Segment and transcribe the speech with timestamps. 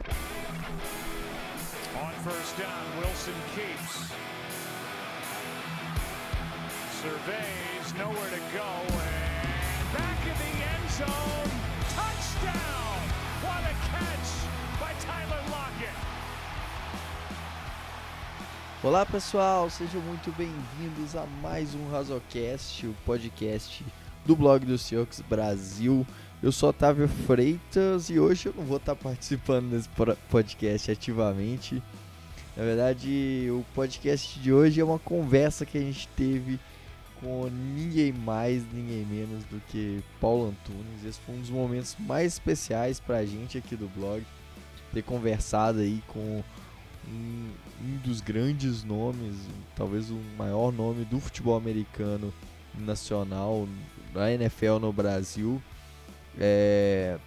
[0.00, 0.06] it!
[2.00, 4.10] On first down, Wilson keeps.
[7.02, 11.50] Surveys, nowhere to go, and back in the end zone.
[11.94, 13.00] Touchdown!
[13.44, 14.30] What a catch
[14.80, 15.96] by Tyler Lockett!
[18.82, 23.84] Olá pessoal, sejam muito bem-vindos a mais um Razocast, o podcast
[24.24, 26.06] do blog do Seahawks Brasil.
[26.44, 29.88] Eu sou Otávio Freitas e hoje eu não vou estar participando desse
[30.28, 31.82] podcast ativamente.
[32.54, 36.60] Na verdade, o podcast de hoje é uma conversa que a gente teve
[37.18, 41.06] com ninguém mais, ninguém menos do que Paulo Antunes.
[41.06, 44.22] Esse foi um dos momentos mais especiais para a gente aqui do blog,
[44.92, 46.44] ter conversado aí com
[47.08, 47.50] um,
[47.82, 49.34] um dos grandes nomes,
[49.74, 52.30] talvez o maior nome do futebol americano
[52.78, 53.66] nacional,
[54.12, 55.58] da NFL no Brasil.
[56.38, 57.18] É,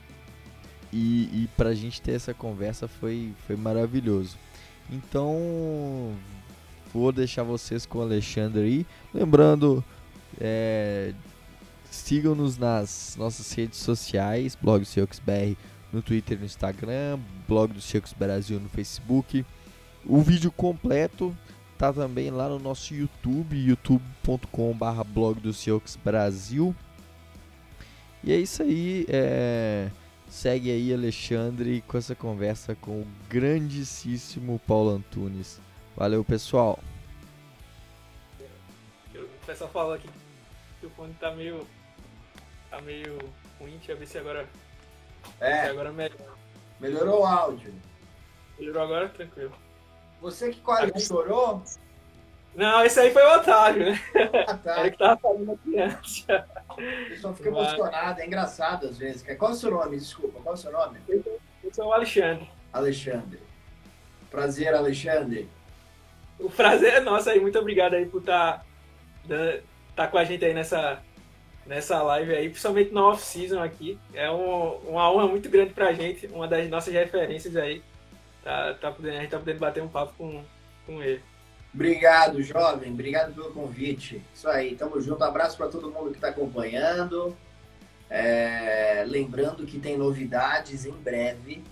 [0.91, 4.37] e, e pra gente ter essa conversa foi, foi maravilhoso.
[4.89, 6.13] Então,
[6.93, 8.85] vou deixar vocês com o Alexandre aí.
[9.13, 9.83] Lembrando,
[10.39, 11.13] é,
[11.89, 15.57] sigam-nos nas nossas redes sociais, blog do BR
[15.91, 19.45] no Twitter e no Instagram, blog do Seahawks Brasil no Facebook.
[20.05, 21.35] O vídeo completo
[21.77, 25.53] tá também lá no nosso YouTube, youtube.com/barra blog do
[26.03, 26.75] Brasil.
[28.27, 29.05] E é isso aí.
[29.07, 29.89] É...
[30.27, 35.61] Segue aí, Alexandre, com essa conversa com o grandíssimo Paulo Antunes.
[35.95, 36.77] Valeu, pessoal.
[39.15, 40.09] O pessoal falou aqui
[40.81, 41.65] que o fone tá meio.
[42.69, 43.17] tá meio
[43.61, 43.77] ruim.
[43.77, 44.45] Deixa eu ver se agora.
[45.39, 45.61] É.
[45.61, 46.35] Se agora melhorou.
[46.81, 47.73] Melhorou o áudio.
[48.59, 49.07] Melhorou agora?
[49.07, 49.53] Tranquilo.
[50.19, 51.63] Você que quase chorou?
[52.57, 53.99] Não, esse aí foi o Otávio, né?
[54.47, 54.79] Ah, tá.
[54.81, 56.25] Ele que tava falando aqui antes.
[56.71, 59.37] O pessoal fica Mas- emocionado, é engraçado às vezes.
[59.37, 59.95] Qual é o seu nome?
[59.97, 60.97] Desculpa, qual é o seu nome?
[61.07, 61.23] Eu
[61.71, 62.49] sou o Alexandre.
[62.73, 63.39] Alexandre.
[64.31, 65.47] Prazer, Alexandre.
[66.39, 67.39] O prazer é nosso aí.
[67.39, 68.65] Muito obrigado aí por estar
[69.27, 69.59] tá,
[69.95, 70.99] tá com a gente aí nessa,
[71.63, 73.99] nessa live aí, principalmente na off-season aqui.
[74.15, 77.83] É um- uma honra muito grande pra gente, uma das nossas referências aí.
[78.43, 80.43] Tá, tá podendo, a gente tá podendo bater um papo com,
[80.87, 81.21] com ele.
[81.77, 82.91] Obrigado, jovem.
[82.91, 84.19] Obrigado pelo convite.
[84.33, 85.23] Isso aí, tamo junto.
[85.23, 87.37] Abraço para todo mundo que está acompanhando.
[88.09, 91.63] É, Lembrando que tem novidades em breve,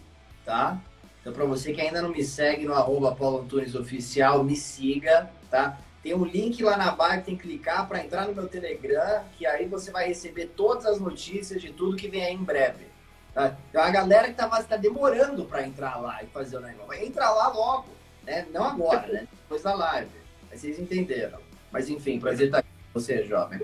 [0.45, 0.79] tá?
[1.19, 5.27] Então, para você que ainda não me segue no arroba Paulo Antunes Oficial, me siga,
[5.49, 5.79] tá?
[6.03, 9.23] Tem um link lá na bio que tem que clicar para entrar no meu Telegram,
[9.35, 12.85] que aí você vai receber todas as notícias de tudo que vem aí em breve.
[13.33, 13.57] Tá?
[13.71, 17.03] Então, a galera que tá, tá demorando para entrar lá e fazer o negócio, vai
[17.03, 17.87] entrar lá logo,
[18.25, 18.47] né?
[18.51, 19.27] Não agora, né?
[19.43, 20.09] Depois da live.
[20.49, 21.39] Mas vocês entenderam.
[21.71, 23.61] Mas enfim, prazer estar aqui com você, jovem.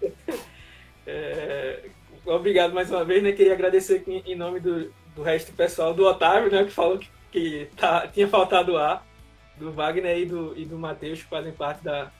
[1.06, 1.84] É,
[2.24, 3.32] obrigado mais uma vez, né?
[3.32, 6.64] Queria agradecer aqui em nome do, do resto do pessoal, do Otávio, né?
[6.64, 9.06] Que falou que, que tá, tinha faltado ar,
[9.56, 12.10] do Wagner e do, e do Matheus, que fazem parte da,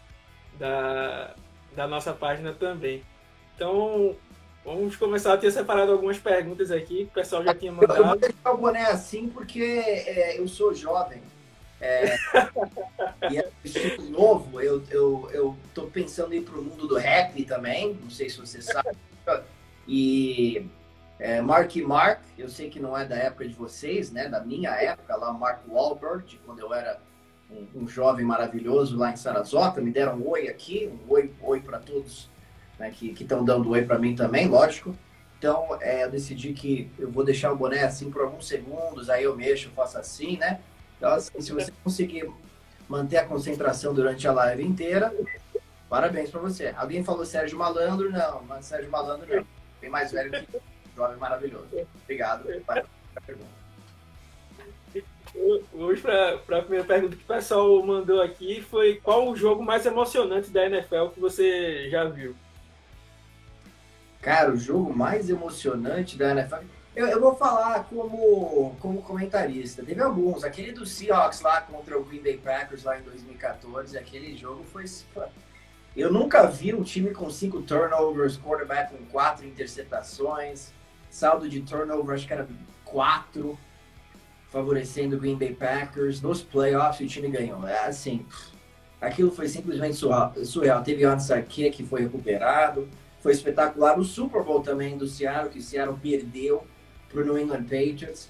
[0.59, 1.35] da,
[1.75, 3.03] da nossa página também.
[3.57, 4.15] Então,
[4.65, 7.87] vamos começar a ter separado algumas perguntas aqui, que o pessoal já tinha Eu, eu
[7.87, 8.21] vou mandado.
[8.21, 11.23] deixar o boné assim porque é, eu sou jovem.
[11.85, 12.17] É,
[13.31, 14.61] e é um estilo novo.
[14.61, 17.99] Eu, eu, eu tô pensando em ir pro mundo do rap também.
[18.03, 18.97] Não sei se você sabe.
[19.87, 20.67] E
[21.19, 24.29] é, Marky Mark, eu sei que não é da época de vocês, né?
[24.29, 26.99] Da minha época, lá Mark Wahlberg, quando eu era
[27.51, 29.83] um, um jovem maravilhoso lá em Sarasota.
[29.83, 32.33] Me deram um oi aqui, um oi, oi para todos
[32.79, 34.97] né, que estão dando oi para mim também, lógico.
[35.39, 39.25] Então, é, eu decidi que eu vou deixar o boné assim por alguns segundos, aí
[39.25, 40.61] eu mexo, faço assim, né?
[40.97, 42.31] Então, assim, se você conseguir
[42.89, 45.15] manter a concentração durante a live inteira,
[45.89, 46.75] parabéns para você.
[46.77, 48.11] Alguém falou Sérgio Malandro?
[48.11, 49.47] Não, é Sérgio Malandro não.
[49.81, 50.61] Bem mais velho que
[50.97, 51.69] jovem maravilhoso.
[52.03, 52.45] Obrigado.
[52.45, 52.87] Pela
[53.27, 53.65] pergunta.
[55.73, 59.85] Hoje, para a primeira pergunta que o pessoal mandou aqui, foi qual o jogo mais
[59.85, 62.37] emocionante da NFL que você já viu?
[64.23, 66.65] Cara, o jogo mais emocionante da NFL.
[66.95, 69.83] Eu, eu vou falar como, como comentarista.
[69.85, 70.45] Teve alguns.
[70.45, 73.99] Aquele do Seahawks lá contra o Green Bay Packers lá em 2014.
[73.99, 74.85] Aquele jogo foi.
[75.97, 80.73] Eu nunca vi um time com cinco turnovers, quarterback com quatro interceptações,
[81.09, 82.49] saldo de turnover, acho que era
[82.85, 83.57] quatro,
[84.51, 86.21] favorecendo o Green Bay Packers.
[86.21, 87.67] Nos playoffs o time ganhou.
[87.67, 88.27] É assim,
[89.01, 90.83] aquilo foi simplesmente surreal.
[90.83, 92.89] Teve onside kick que foi recuperado
[93.25, 93.99] foi espetacular.
[93.99, 96.63] O Super Bowl também do Seattle, que o Seattle perdeu
[97.15, 98.29] para o New England Patriots.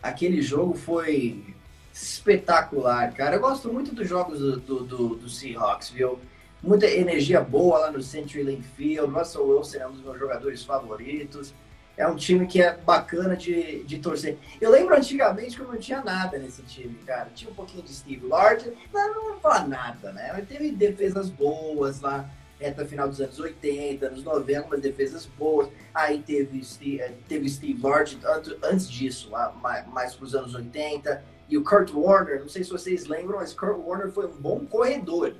[0.00, 1.44] Aquele jogo foi
[1.92, 3.36] espetacular, cara.
[3.36, 6.18] Eu gosto muito dos jogos do, do, do, do Seahawks, viu?
[6.62, 9.12] Muita energia boa lá no CenturyLink Field.
[9.12, 11.52] Russell Wilson é um dos meus jogadores favoritos.
[11.96, 14.38] é um time que é bacana de, de torcer.
[14.60, 17.30] Eu lembro antigamente que eu não tinha nada nesse time, cara.
[17.34, 20.30] Tinha um pouquinho de Steve Largent, não, não vou falar nada, né?
[20.32, 22.30] Mas teve defesas boas lá,
[22.62, 25.68] reta final dos anos 80, anos 90, umas defesas boas.
[25.92, 28.22] Aí teve, Steve, teve Steve Largent
[28.62, 29.52] antes disso, lá,
[29.92, 31.22] mais, para os anos 80.
[31.48, 34.64] E o Kurt Warner, não sei se vocês lembram, mas Kurt Warner foi um bom
[34.64, 35.34] corredor,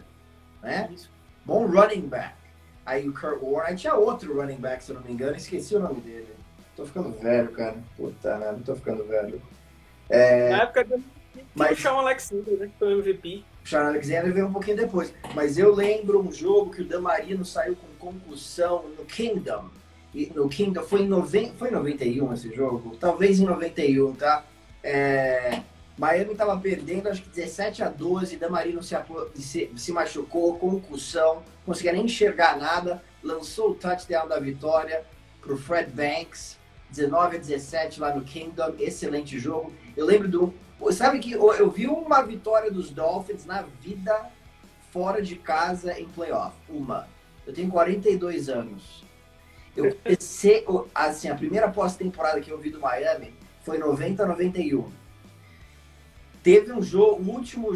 [0.62, 0.90] né?
[1.44, 2.34] Bom running back.
[2.84, 5.74] Aí o Kurt Warner, aí tinha outro running back, se eu não me engano, esqueci
[5.74, 6.28] o nome dele.
[6.76, 7.76] Tô ficando velho, cara.
[7.96, 9.40] Puta merda, tô ficando velho.
[10.08, 10.50] É...
[10.50, 11.02] Na época do
[11.54, 11.78] mas...
[11.78, 12.66] o Sean Alexander, né?
[12.66, 13.44] Que foi o MVP.
[13.64, 15.14] O Sean Alexander veio um pouquinho depois.
[15.34, 19.70] Mas eu lembro um jogo que o Damarino saiu com concussão no Kingdom.
[20.14, 21.52] E no Kingdom foi em, noven...
[21.56, 22.96] foi em 91 esse jogo?
[22.98, 24.44] Talvez em 91, tá?
[24.82, 25.62] É...
[25.96, 28.36] Miami estava perdendo, acho que 17 a 12.
[28.36, 28.96] Damarino se,
[29.36, 33.02] se, se machucou, concussão, conseguia nem enxergar nada.
[33.22, 35.04] Lançou o touchdown da vitória
[35.40, 36.58] para o Fred Banks.
[36.90, 39.72] 19 a 17 lá no Kingdom, excelente jogo.
[39.96, 40.54] Eu lembro do.
[40.90, 44.30] Sabe que eu, vi uma vitória dos Dolphins na vida
[44.90, 46.56] fora de casa em playoff.
[46.68, 47.08] Uma.
[47.46, 49.04] Eu tenho 42 anos.
[49.76, 50.64] Eu comecei,
[50.94, 54.90] assim, a primeira pós-temporada que eu vi do Miami foi 90 a 91.
[56.42, 57.68] Teve um jogo, o último,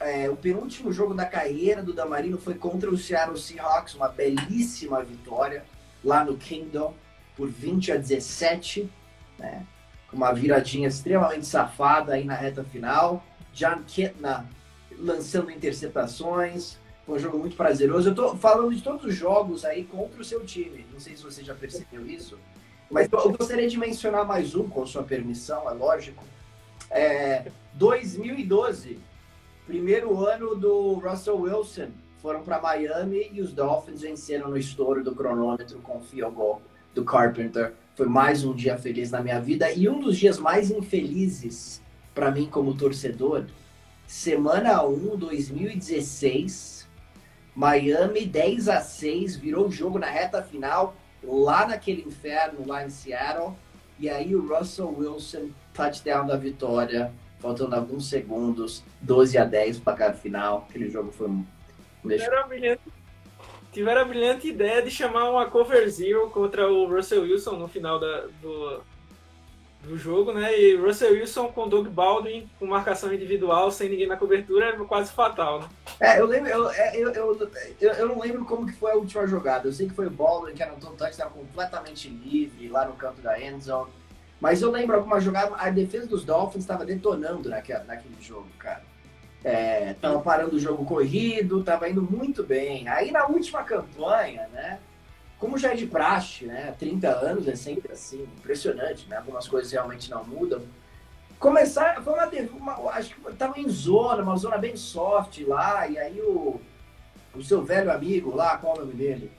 [0.00, 5.02] é, o penúltimo jogo da carreira do Damarino foi contra o Seattle Seahawks, uma belíssima
[5.02, 5.64] vitória
[6.02, 6.94] lá no Kingdom
[7.36, 8.90] por 20 a 17,
[9.38, 9.66] né?
[10.12, 13.24] Uma viradinha extremamente safada aí na reta final.
[13.52, 14.46] John Kitna
[14.98, 16.78] lançando interceptações.
[17.04, 18.08] Foi um jogo muito prazeroso.
[18.08, 20.86] Eu tô falando de todos os jogos aí contra o seu time.
[20.92, 22.38] Não sei se você já percebeu isso.
[22.90, 26.24] Mas eu gostaria de mencionar mais um, com sua permissão, é lógico.
[26.90, 28.98] É, 2012,
[29.66, 31.88] primeiro ano do Russell Wilson.
[32.18, 36.34] Foram para Miami e os Dolphins venceram no estouro do cronômetro com o field
[36.96, 37.74] do Carpenter.
[37.94, 41.80] Foi mais um dia feliz na minha vida e um dos dias mais infelizes
[42.14, 43.44] para mim como torcedor.
[44.06, 46.88] Semana 1, 2016,
[47.54, 52.90] Miami 10 a 6, virou o jogo na reta final, lá naquele inferno, lá em
[52.90, 53.54] Seattle.
[53.98, 59.96] E aí o Russell Wilson, touchdown da vitória, faltando alguns segundos, 12 a 10 para
[59.96, 60.66] cada final.
[60.68, 61.44] Aquele jogo foi um.
[62.08, 62.95] Era brilhante
[63.76, 68.00] tiveram a brilhante ideia de chamar uma cover zero contra o Russell Wilson no final
[68.00, 68.80] da, do,
[69.82, 70.58] do jogo, né?
[70.58, 75.12] E Russell Wilson com Doug Baldwin com marcação individual, sem ninguém na cobertura, era quase
[75.12, 75.68] fatal, né?
[76.00, 77.38] É, eu lembro, eu, é, eu, eu,
[77.78, 79.68] eu, não lembro como que foi a última jogada.
[79.68, 82.94] Eu sei que foi o Baldwin que era um touchdown, estava completamente livre lá no
[82.94, 83.92] canto da end zone.
[84.40, 88.82] Mas eu lembro alguma jogada, a defesa dos Dolphins estava detonando naquele, naquele jogo, cara.
[89.48, 89.94] É,
[90.24, 92.88] parando o jogo corrido, tava indo muito bem.
[92.88, 94.80] Aí na última campanha, né?
[95.38, 96.74] Como já é de praxe, né?
[96.76, 99.18] 30 anos é sempre assim, impressionante, né?
[99.18, 100.62] Algumas coisas realmente não mudam.
[101.38, 105.96] Começar, foi uma, uma acho que tava em zona, uma zona bem soft lá, e
[105.96, 106.60] aí o,
[107.32, 109.30] o seu velho amigo lá, qual o nome dele?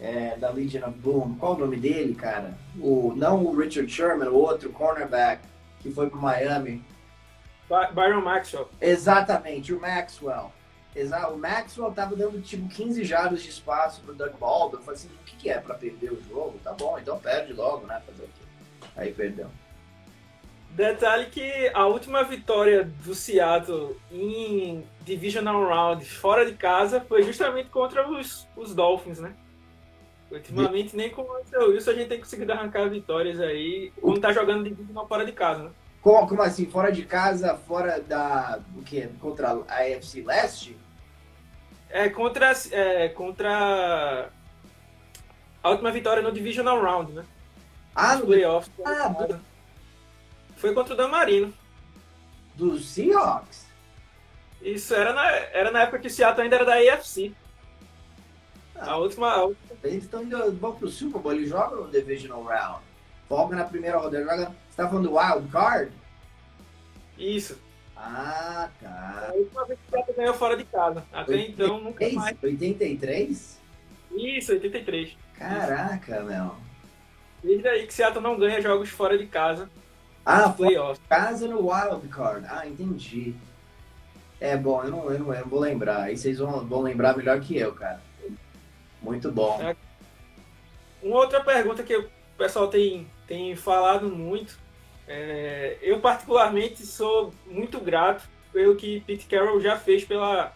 [0.00, 2.56] É, da Legion of Boom, qual o nome dele, cara?
[2.80, 5.42] O, não o Richard Sherman, o outro cornerback
[5.80, 6.82] que foi pro Miami.
[7.68, 8.68] Byron Maxwell.
[8.80, 10.52] Exatamente, o Maxwell.
[11.32, 14.78] O Maxwell tava dando tipo 15 jardas de espaço pro Doug Baldwin.
[14.78, 16.58] Eu falei assim, o que, que é para perder o jogo?
[16.64, 18.00] Tá bom, então perde logo, né?
[18.06, 18.88] Fazer o quê?
[18.96, 19.50] Aí perdeu.
[20.70, 27.70] Detalhe que a última vitória do Seattle em Divisional Round fora de casa foi justamente
[27.70, 29.34] contra os, os Dolphins, né?
[30.30, 34.64] Ultimamente nem com o Wilson a gente tem conseguido arrancar vitórias aí quando tá jogando
[34.64, 35.70] Divisional fora de casa, né?
[36.06, 36.66] Como, como assim?
[36.66, 38.60] Fora de casa, fora da.
[38.76, 39.10] O quê?
[39.20, 40.78] Contra a AFC Leste?
[41.90, 42.52] É, contra.
[42.70, 44.30] É, contra.
[45.60, 47.24] A última vitória no Divisional Round, né?
[47.92, 48.70] Ah, no playoffs.
[48.84, 49.40] Ah, do...
[50.54, 51.52] Foi contra o Damarino.
[52.54, 53.66] Do Seahawks?
[54.62, 57.34] Isso, era na, era na época que o Seattle ainda era da AFC.
[58.76, 59.28] Ah, a última.
[59.32, 59.76] A última...
[59.82, 62.85] Eles estão indo vão pro Super Bowl, eles jogam no Divisional Round.
[63.28, 65.92] Folga na primeira rodada, joga você tá falando do Wild Card?
[67.18, 67.58] Isso.
[67.96, 69.28] Ah, tá.
[69.30, 71.04] A última vez que o Seattle ganhou fora de casa.
[71.10, 71.48] Até 83?
[71.48, 72.36] então, nunca mais.
[72.42, 73.60] 83?
[74.12, 75.16] Isso, 83.
[75.34, 76.54] Caraca, meu.
[77.42, 79.70] Desde aí que o Seattle não ganha jogos fora de casa.
[80.24, 80.76] Ah, foi
[81.08, 82.46] casa no Wild Card.
[82.50, 83.34] Ah, entendi.
[84.38, 86.02] É bom, eu não, eu não, eu não vou lembrar.
[86.02, 88.02] Aí vocês vão, vão lembrar melhor que eu, cara.
[89.00, 89.58] Muito bom.
[89.62, 89.74] É.
[91.02, 94.58] Uma outra pergunta que o pessoal tem, tem falado muito
[95.06, 100.52] é, eu, particularmente, sou muito grato pelo que Pete Carroll já fez pela,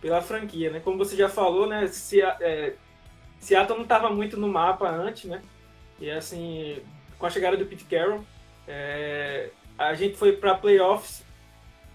[0.00, 0.70] pela franquia.
[0.70, 0.80] Né?
[0.80, 2.74] Como você já falou, né, se, é,
[3.38, 5.42] Seattle não estava muito no mapa antes, né?
[6.00, 6.80] E assim,
[7.18, 8.24] com a chegada do Pete Carroll,
[8.66, 11.22] é, a gente foi para playoffs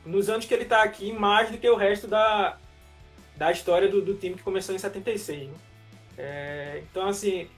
[0.06, 2.58] nos anos que ele está aqui mais do que o resto da,
[3.36, 5.50] da história do, do time que começou em 76.
[5.50, 5.54] Né?
[6.18, 7.50] É, então, assim,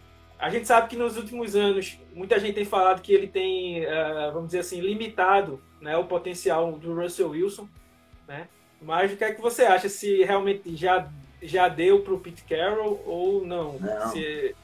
[0.42, 4.32] a gente sabe que nos últimos anos muita gente tem falado que ele tem, uh,
[4.34, 7.70] vamos dizer assim, limitado né, o potencial do Russell Wilson,
[8.28, 8.48] né?
[8.82, 9.88] Mas o que é que você acha?
[9.88, 11.08] Se realmente já,
[11.44, 13.78] já deu para o Pete Carroll ou não?
[13.78, 14.12] não.
[14.12, 14.56] Se...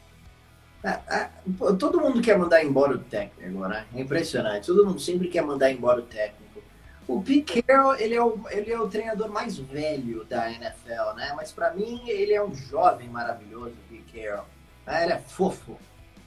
[0.83, 1.29] É, é,
[1.77, 3.85] todo mundo quer mandar embora o técnico agora.
[3.93, 4.65] É impressionante.
[4.65, 6.63] Todo mundo sempre quer mandar embora o técnico.
[7.07, 11.33] O Pete Carroll, ele é o, ele é o treinador mais velho da NFL, né?
[11.35, 14.56] Mas para mim, ele é um jovem maravilhoso, o Pete Carroll.
[14.87, 15.77] É, ele é fofo.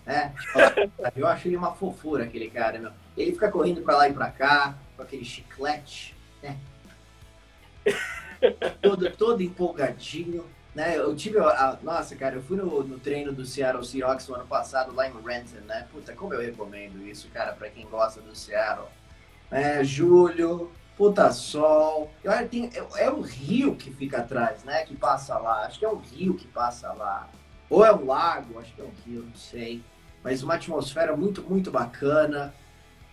[0.05, 0.35] Né?
[1.17, 2.79] Eu acho ele uma fofura, aquele cara.
[2.79, 2.93] Meu.
[3.17, 6.59] Ele fica correndo para lá e para cá, com aquele chiclete, né?
[8.83, 10.45] todo, todo empolgadinho.
[10.75, 10.97] Né?
[10.97, 14.47] Eu tive a, nossa, cara, eu fui no, no, treino do Seattle Seahawks no ano
[14.47, 15.89] passado lá em Renton, né?
[15.91, 18.87] Puta, como eu recomendo isso, cara, para quem gosta do Seattle.
[19.51, 22.09] É, julho, puta sol.
[22.23, 24.85] Eu, tem, é, é um rio que fica atrás, né?
[24.85, 25.67] Que passa lá.
[25.67, 27.29] Acho que é um rio que passa lá.
[27.71, 29.81] Ou é um lago, acho que é um rio, não sei.
[30.23, 32.53] Mas uma atmosfera muito, muito bacana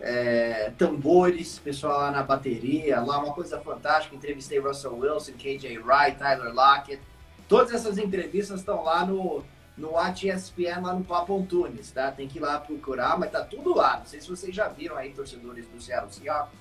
[0.00, 4.16] é, tambores, pessoal lá na bateria, lá uma coisa fantástica.
[4.16, 7.00] Entrevistei Russell Wilson, KJ Wright, Tyler Lockett.
[7.48, 9.44] Todas essas entrevistas estão lá no,
[9.76, 12.10] no ESPN, lá no Papo Tunes, tá?
[12.10, 13.98] Tem que ir lá procurar, mas tá tudo lá.
[13.98, 16.58] Não sei se vocês já viram aí, torcedores do Seattle Seahawks,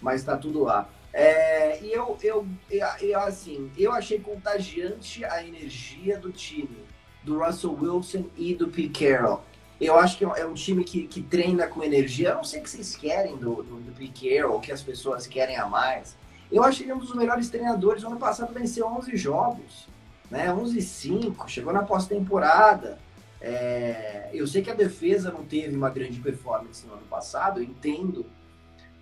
[0.00, 0.88] mas tá tudo lá.
[1.12, 6.84] É, e eu, eu, eu, eu, assim, eu achei contagiante a energia do time,
[7.24, 9.42] do Russell Wilson e do Pete Carroll
[9.80, 12.30] eu acho que é um time que, que treina com energia.
[12.30, 14.82] Eu não sei o que vocês querem do, do, do Piquet ou o que as
[14.82, 16.16] pessoas querem a mais.
[16.50, 18.04] Eu acho que ele é um dos melhores treinadores.
[18.04, 19.88] O ano passado venceu 11 jogos,
[20.30, 20.52] né?
[20.52, 22.98] 11 5, chegou na pós-temporada.
[23.40, 27.64] É, eu sei que a defesa não teve uma grande performance no ano passado, eu
[27.64, 28.24] entendo.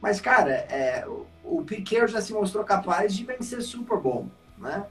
[0.00, 4.26] Mas, cara, é, o, o Piquet já se mostrou capaz de vencer Super Bowl,
[4.58, 4.86] né?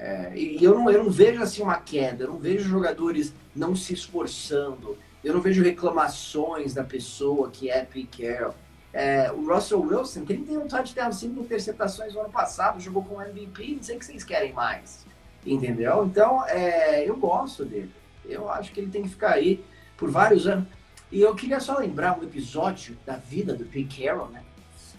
[0.00, 3.76] É, e eu não, eu não vejo assim uma queda, eu não vejo jogadores não
[3.76, 8.54] se esforçando, eu não vejo reclamações da pessoa que é Pete Carroll.
[8.94, 13.04] É, o Russell Wilson, que ele tem um touchdown, cinco interceptações no ano passado, jogou
[13.04, 15.04] com MVP, não sei o que vocês querem mais.
[15.44, 16.06] Entendeu?
[16.06, 17.92] Então, é, eu gosto dele.
[18.24, 19.62] Eu acho que ele tem que ficar aí
[19.98, 20.66] por vários anos.
[21.12, 24.42] E eu queria só lembrar um episódio da vida do Pete Carroll, né?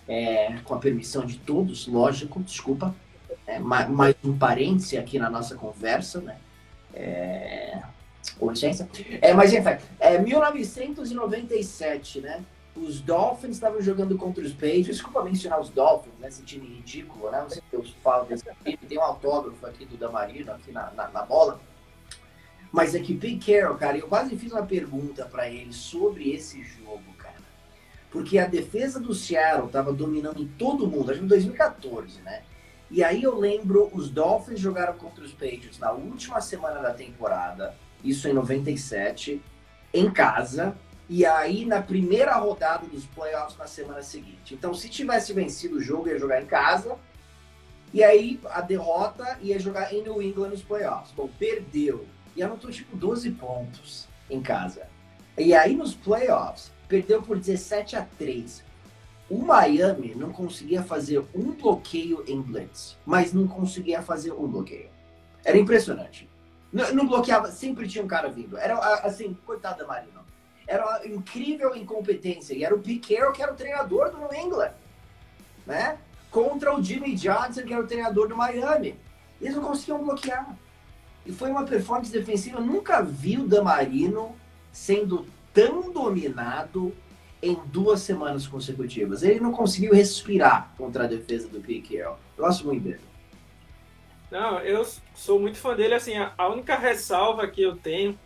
[0.07, 2.93] É, com a permissão de todos, lógico, desculpa.
[3.51, 6.37] É, mais, um parêntese aqui na nossa conversa, né?
[6.93, 7.81] É,
[8.39, 8.87] com licença.
[9.21, 12.43] É, mas enfim, é 1997, né?
[12.75, 14.87] Os Dolphins estavam jogando contra os Patriots.
[14.87, 16.29] Desculpa mencionar os Dolphins, né?
[16.29, 17.41] Esse time ridículo, né?
[17.41, 18.77] Não sei se eu falo desse time.
[18.77, 21.59] Tem um autógrafo aqui do Damarino, aqui na, na, na bola.
[22.71, 26.63] Mas é que Pete Carroll, cara, eu quase fiz uma pergunta para ele sobre esse
[26.63, 27.35] jogo, cara.
[28.09, 32.43] Porque a defesa do Seattle tava dominando todo mundo, acho que em 2014, né?
[32.91, 37.73] E aí eu lembro, os Dolphins jogaram contra os Patriots na última semana da temporada
[38.03, 39.41] isso em 97,
[39.93, 40.75] em casa,
[41.07, 44.53] e aí na primeira rodada dos playoffs na semana seguinte.
[44.53, 46.97] Então, se tivesse vencido o jogo, ia jogar em casa,
[47.93, 51.13] e aí a derrota ia jogar em New England nos playoffs.
[51.15, 52.05] Bom, perdeu,
[52.35, 54.87] e anotou tipo 12 pontos em casa.
[55.37, 58.63] E aí nos playoffs, perdeu por 17 a 3.
[59.31, 64.89] O Miami não conseguia fazer um bloqueio em blitz, mas não conseguia fazer um bloqueio.
[65.45, 66.29] Era impressionante.
[66.71, 68.57] Não, não, bloqueava, sempre tinha um cara vindo.
[68.57, 70.19] Era assim, coitado da Marina.
[70.67, 72.53] Era uma incrível incompetência.
[72.53, 74.73] E era o Piquet que era o treinador do New England.
[75.65, 75.97] Né?
[76.29, 78.99] Contra o Jimmy Johnson, que era o treinador do Miami.
[79.39, 80.53] Eles não conseguiam bloquear.
[81.25, 82.57] E foi uma performance defensiva.
[82.57, 84.35] Eu nunca vi o Damarino
[84.73, 86.93] sendo tão dominado
[87.41, 89.23] em duas semanas consecutivas.
[89.23, 91.97] Ele não conseguiu respirar contra a defesa do Piquet.
[91.97, 92.99] Eu gosto muito dele.
[94.29, 95.95] Não, eu sou muito fã dele.
[95.95, 98.17] Assim, a única ressalva que eu tenho,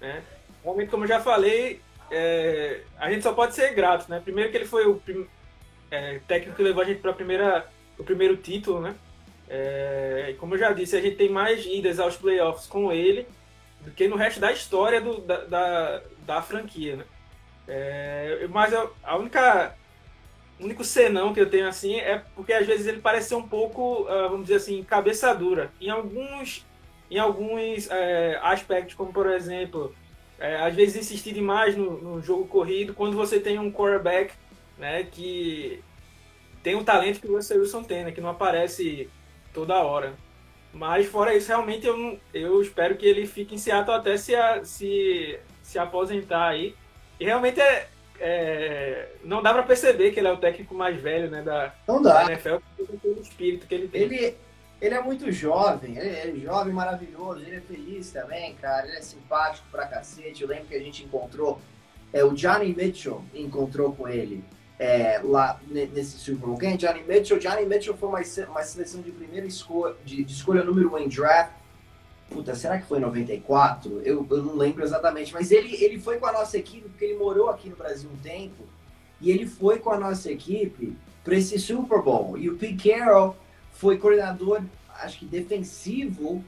[0.00, 0.22] né?
[0.62, 4.20] Realmente, como eu já falei, é, a gente só pode ser grato, né?
[4.20, 5.00] Primeiro que ele foi o
[5.90, 8.94] é, técnico que levou a gente para primeira, o primeiro título, né?
[9.48, 13.26] É, como eu já disse, a gente tem mais idas aos playoffs com ele
[13.82, 17.04] do que no resto da história do, da, da, da franquia, né?
[17.68, 18.72] É, mas
[19.04, 19.74] a única
[20.64, 24.28] único senão que eu tenho assim é porque às vezes ele parece um pouco, uh,
[24.28, 25.70] vamos dizer assim, cabeça dura.
[25.80, 26.64] Em alguns,
[27.10, 29.94] em alguns é, aspectos, como por exemplo,
[30.38, 34.32] é, às vezes insistir demais no, no, jogo corrido, quando você tem um quarterback
[34.78, 35.82] né, que
[36.62, 39.08] tem o talento que o Russell Wilson tem, né, que não aparece
[39.52, 40.14] toda hora.
[40.72, 44.32] Mas fora isso, realmente eu, eu espero que ele fique em Seattle até se,
[44.64, 46.74] se, se aposentar aí
[47.18, 47.88] e realmente é,
[48.20, 52.00] é, não dá para perceber que ele é o técnico mais velho né, da, não
[52.00, 52.24] dá.
[52.24, 54.02] da NFL, pelo espírito que ele tem.
[54.02, 54.36] Ele,
[54.80, 59.00] ele é muito jovem, ele é jovem, maravilhoso, ele é feliz também, cara, ele é
[59.00, 60.42] simpático pra cacete.
[60.42, 61.60] Eu lembro que a gente encontrou,
[62.12, 64.44] é, o Johnny Mitchell encontrou com ele
[64.78, 66.58] é, lá nesse Super Bowl.
[66.58, 67.38] Quem é Johnny Mitchell?
[67.38, 70.98] Johnny Mitchell foi uma, uma seleção de primeira escolha, de, de escolha número 1 um
[70.98, 71.52] em draft.
[72.32, 74.00] Puta, será que foi em 94?
[74.04, 77.18] Eu, eu não lembro exatamente, mas ele, ele foi com a nossa equipe, porque ele
[77.18, 78.64] morou aqui no Brasil um tempo,
[79.20, 82.36] e ele foi com a nossa equipe para esse Super Bowl.
[82.36, 83.36] E o Pete Carroll
[83.72, 84.62] foi coordenador,
[85.00, 86.44] acho que defensivo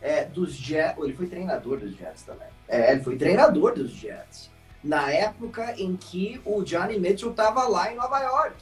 [0.00, 1.02] é, dos Jets.
[1.02, 2.48] Ele foi treinador dos Jets também.
[2.68, 4.50] É, ele foi treinador dos Jets.
[4.82, 8.56] Na época em que o Johnny Mitchell estava lá em Nova York.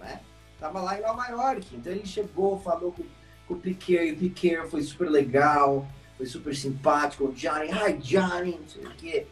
[0.00, 0.20] Né?
[0.58, 1.76] Tava lá em Nova York.
[1.76, 3.04] Então ele chegou, falou com,
[3.52, 7.24] o Piquet, o Piquet foi super legal, foi super simpático.
[7.26, 9.26] O Johnny, hi Johnny, não sei o quê.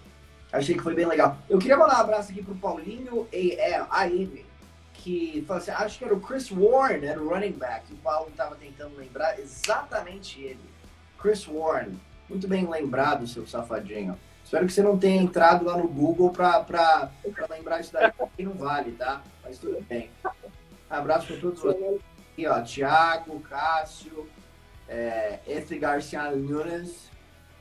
[0.53, 1.39] Achei que foi bem legal.
[1.49, 4.45] Eu queria mandar um abraço aqui pro Paulinho AM,
[4.95, 8.57] que assim, acho que era o Chris Warren, era o running back, o Paulo estava
[8.57, 10.59] tentando lembrar exatamente ele.
[11.19, 11.93] Chris Warren,
[12.29, 14.19] muito bem lembrado, seu safadinho.
[14.45, 17.11] Espero que você não tenha entrado lá no Google para
[17.49, 19.23] lembrar isso daí, porque não vale, tá?
[19.45, 20.11] Mas tudo bem.
[20.91, 22.01] Abraço para todos vocês.
[22.33, 24.29] Aqui, ó, Thiago, Cássio,
[24.89, 25.79] é, F.
[25.79, 27.11] Garcia Nunes,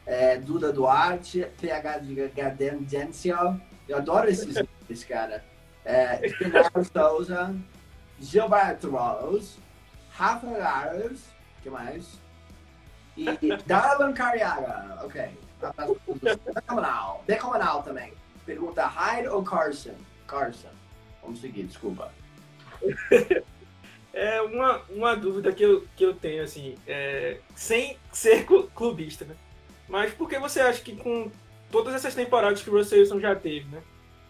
[0.05, 3.59] é, Duda Duarte, PH de Gadendencia.
[3.87, 4.55] Eu adoro esses
[4.87, 5.43] nomes, cara
[5.89, 6.21] é,
[6.93, 7.55] Souza,
[8.19, 9.57] Gilberto Rose,
[10.11, 11.21] Rafa Aros,
[11.63, 12.19] que mais?
[13.17, 13.27] E
[13.65, 15.37] Darlan Cariaga, ok.
[16.53, 18.13] Decomanal, Decomanal também.
[18.45, 19.95] Pergunta Hyde ou Carson?
[20.27, 20.69] Carson.
[21.21, 22.11] Vamos seguir, desculpa.
[24.19, 28.45] É uma, uma dúvida que eu, que eu tenho, assim, é, sem ser
[28.75, 29.35] clubista, né?
[29.87, 31.31] Mas por que você acha que com
[31.71, 33.81] todas essas temporadas que o Russell Wilson já teve, né?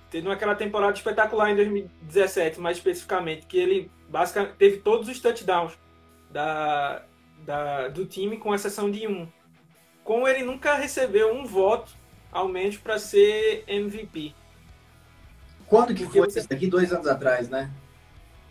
[0.09, 5.73] teve aquela temporada espetacular em 2017, mais especificamente, que ele basicamente teve todos os touchdowns
[6.29, 7.03] da,
[7.45, 9.27] da, do time, com exceção de um.
[10.03, 11.91] Como ele nunca recebeu um voto,
[12.31, 14.33] ao menos, para ser MVP.
[15.67, 16.47] Quando que foi isso?
[16.51, 17.71] Aqui dois anos atrás, né?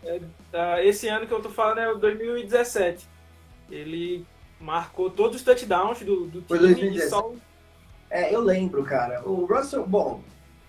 [0.03, 3.07] É, tá, esse ano que eu tô falando é o 2017.
[3.69, 4.25] Ele
[4.59, 7.09] marcou todos os touchdowns do, do time foi 2017.
[7.09, 7.33] Só...
[8.09, 9.21] É, eu lembro, cara.
[9.27, 10.23] O Russell, bom,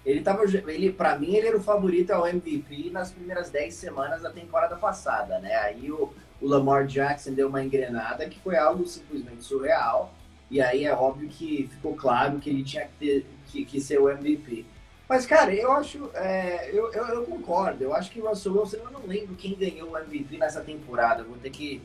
[0.05, 0.45] ele tava.
[0.45, 4.77] Ele, pra mim, ele era o favorito ao MVP nas primeiras 10 semanas da temporada
[4.77, 5.55] passada, né?
[5.57, 10.15] Aí o, o Lamar Jackson deu uma engrenada que foi algo simplesmente surreal.
[10.51, 14.01] E aí é óbvio que ficou claro que ele tinha que, ter, que, que ser
[14.01, 14.67] o MVP.
[15.11, 16.09] Mas, cara, eu acho.
[16.15, 17.83] É, eu, eu, eu, concordo.
[17.83, 21.23] Eu acho que o Russell Wilson, eu não lembro quem ganhou o MVP nessa temporada.
[21.23, 21.83] Eu vou ter que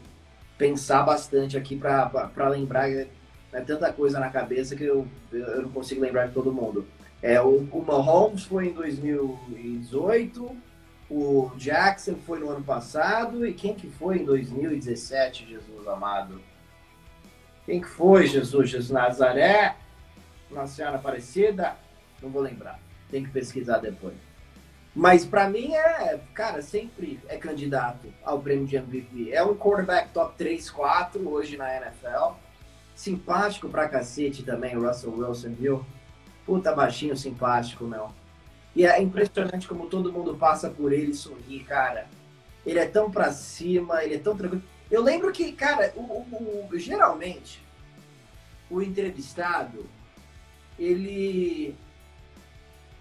[0.60, 2.88] pensar bastante aqui para lembrar.
[2.88, 3.08] É
[3.66, 6.86] tanta coisa na cabeça que eu, eu não consigo lembrar de todo mundo.
[7.20, 10.58] É, o, o Mahomes foi em 2018,
[11.10, 16.40] o Jackson foi no ano passado, e quem que foi em 2017, Jesus amado?
[17.66, 18.70] Quem que foi, Jesus?
[18.70, 19.78] Jesus Nazaré?
[20.52, 21.76] Nossa Senhora Aparecida?
[22.22, 22.85] Não vou lembrar.
[23.10, 24.16] Tem que pesquisar depois.
[24.96, 29.32] Mas para mim é, cara, sempre é candidato ao prêmio de MVP.
[29.32, 32.36] É um quarterback top 3, 4 hoje na NFL.
[32.96, 35.86] Simpático pra cacete também Russell Wilson, viu?
[36.46, 38.10] Puta baixinho simpático, meu.
[38.74, 42.08] E é impressionante como todo mundo passa por ele e sorri, cara.
[42.66, 44.64] Ele é tão pra cima, ele é tão tranquilo.
[44.90, 47.62] Eu lembro que, cara, o, o, o geralmente,
[48.70, 49.86] o entrevistado,
[50.78, 51.76] ele.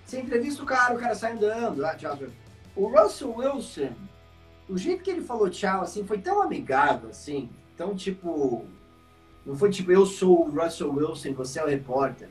[0.05, 1.85] Você entrevista o cara, o cara sai andando.
[1.85, 2.29] Ah, tchau, tchau.
[2.77, 3.93] O Russell Wilson,
[4.69, 7.49] o jeito que ele falou tchau, assim, foi tão amigável, assim.
[7.77, 8.65] Tão tipo.
[9.45, 12.29] Não foi tipo, eu sou o Russell Wilson, você é o repórter.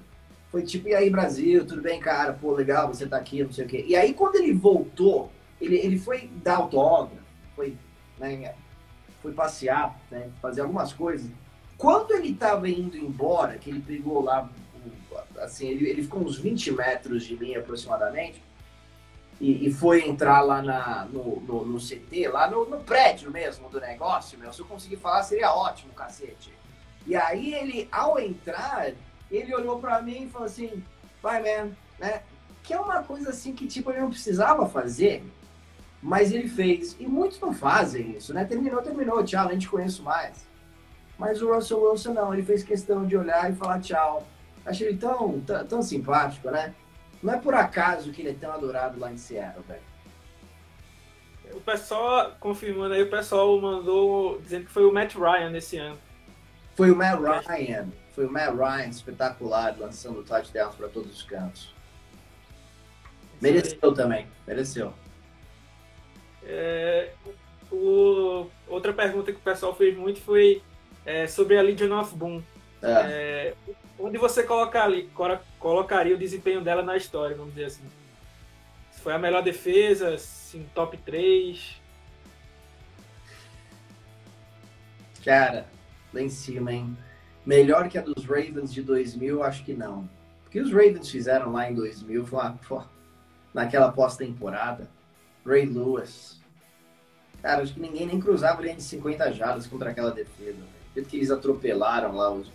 [0.52, 2.34] Foi tipo, e aí, Brasil, tudo bem, cara?
[2.34, 3.86] Pô, legal, você tá aqui, não sei o quê.
[3.88, 7.24] E aí, quando ele voltou, ele, ele foi dar autógrafo,
[7.56, 7.76] foi,
[8.20, 8.54] né,
[9.22, 11.30] foi passear, né, fazer algumas coisas.
[11.78, 14.50] Quando ele tava indo embora, que ele pegou lá,
[15.38, 18.42] assim, ele, ele ficou uns 20 metros de mim aproximadamente,
[19.40, 23.68] e, e, foi entrar lá na, no, no, no CT, lá no, no, prédio mesmo
[23.68, 24.54] do negócio, meu.
[24.54, 26.54] Se eu conseguir falar, seria ótimo, cacete.
[27.06, 28.94] E aí ele, ao entrar,
[29.30, 30.84] ele olhou para mim e falou assim,
[31.22, 32.22] vai, man, né?
[32.62, 35.26] Que é uma coisa assim que, tipo, ele não precisava fazer,
[36.02, 36.96] mas ele fez.
[37.00, 38.46] E muitos não fazem isso, né?
[38.46, 40.48] Terminou, terminou, tchau, nem te conheço mais.
[41.18, 44.26] Mas o Russell Wilson não, ele fez questão de olhar e falar tchau.
[44.66, 46.74] Achei ele tão, tão, tão simpático, né?
[47.22, 49.82] Não é por acaso que ele é tão adorado lá em Seattle, velho.
[51.54, 55.98] O pessoal, confirmando aí, o pessoal mandou dizendo que foi o Matt Ryan nesse ano.
[56.76, 57.88] Foi o Matt Ryan.
[58.14, 61.74] Foi o Matt Ryan espetacular, lançando touchdowns para todos os cantos.
[63.42, 64.94] Mereceu também, mereceu.
[66.44, 67.12] É,
[67.72, 70.62] o, outra pergunta que o pessoal fez muito foi
[71.06, 72.42] é, sobre a Legion of Boom.
[72.82, 73.54] É.
[74.00, 75.08] Onde você colocaria,
[75.60, 77.84] colocaria o desempenho dela na história, vamos dizer assim?
[78.92, 81.82] Se foi a melhor defesa, assim, top 3?
[85.24, 85.68] Cara,
[86.14, 86.98] lá em cima, hein?
[87.46, 90.10] Melhor que a dos Ravens de 2000, acho que não.
[90.46, 92.84] O que os Ravens fizeram lá em 2000 foi uma, pô,
[93.54, 94.90] naquela pós-temporada.
[95.46, 96.42] Ray Lewis.
[97.42, 100.60] Cara, acho que ninguém nem cruzava linha de 50 jardas contra aquela defesa.
[100.60, 102.50] O jeito que eles atropelaram lá os.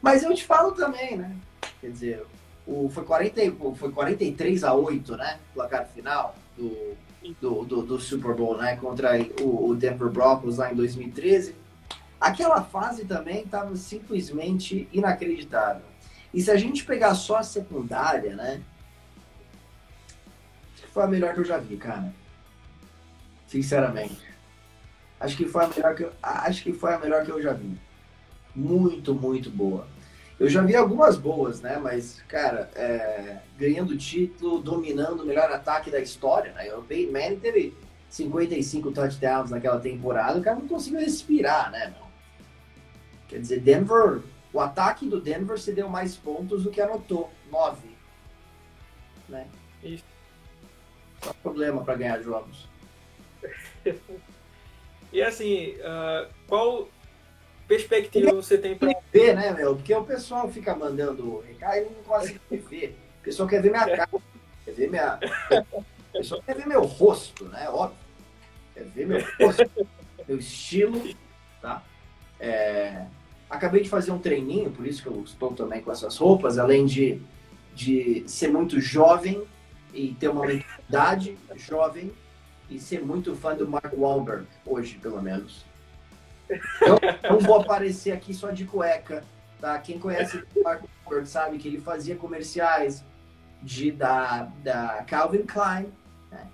[0.00, 1.36] Mas eu te falo também, né?
[1.80, 2.26] Quer dizer,
[2.66, 3.40] o, foi, 40,
[3.76, 5.38] foi 43 a 8, né?
[5.54, 6.96] Placar final do,
[7.40, 8.76] do, do, do Super Bowl, né?
[8.76, 11.54] Contra o, o Denver Broncos lá em 2013.
[12.20, 15.82] Aquela fase também estava simplesmente inacreditável.
[16.32, 18.60] E se a gente pegar só a secundária, né?
[20.74, 22.12] Acho que foi a melhor que eu já vi, cara.
[23.46, 24.28] Sinceramente.
[25.18, 27.52] Acho que foi a melhor que eu, acho que foi a melhor que eu já
[27.52, 27.78] vi.
[28.58, 29.86] Muito, muito boa.
[30.38, 31.78] Eu já vi algumas boas, né?
[31.78, 36.74] Mas, cara, é, ganhando título, dominando o melhor ataque da história, né?
[36.74, 37.76] O Peyton Manning teve
[38.10, 42.08] 55 touchdowns naquela temporada, o cara não conseguiu respirar, né, meu?
[43.28, 47.96] Quer dizer, Denver, o ataque do Denver se deu mais pontos do que anotou, nove.
[49.28, 49.46] Né?
[49.84, 50.04] Isso.
[51.22, 52.68] Só problema para ganhar jogos.
[55.12, 56.88] e assim, uh, qual
[57.68, 59.76] perspectiva você tem para ver, né, meu?
[59.76, 62.98] Porque o pessoal fica mandando recado e não consegue ver.
[63.20, 64.08] O pessoal quer ver minha cara,
[64.64, 65.20] quer ver minha.
[66.08, 67.68] O pessoal quer ver meu rosto, né?
[67.68, 67.98] Óbvio.
[68.74, 69.70] Quer ver meu rosto,
[70.26, 71.14] meu estilo,
[71.60, 71.84] tá?
[72.40, 73.04] É,
[73.50, 76.84] Acabei de fazer um treininho, por isso que eu estou também com essas roupas, além
[76.84, 77.20] de,
[77.74, 79.42] de ser muito jovem
[79.94, 82.12] e ter uma mentalidade jovem
[82.68, 85.64] e ser muito fã do Mark Wahlberg, hoje pelo menos.
[86.50, 89.24] Eu não vou aparecer aqui só de cueca,
[89.60, 89.78] tá?
[89.78, 93.04] Quem conhece o Wahlberg sabe que ele fazia comerciais
[93.62, 95.92] de, da, da Calvin Klein,
[96.30, 96.46] né?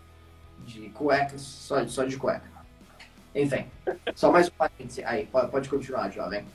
[0.60, 2.52] de cuecas, só, só de cueca.
[3.34, 3.66] Enfim,
[4.14, 5.04] só mais um parênteses.
[5.04, 6.46] Aí, pode, pode continuar, jovem.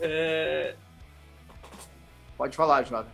[0.00, 0.74] É...
[2.38, 3.10] Pode falar, Jovem.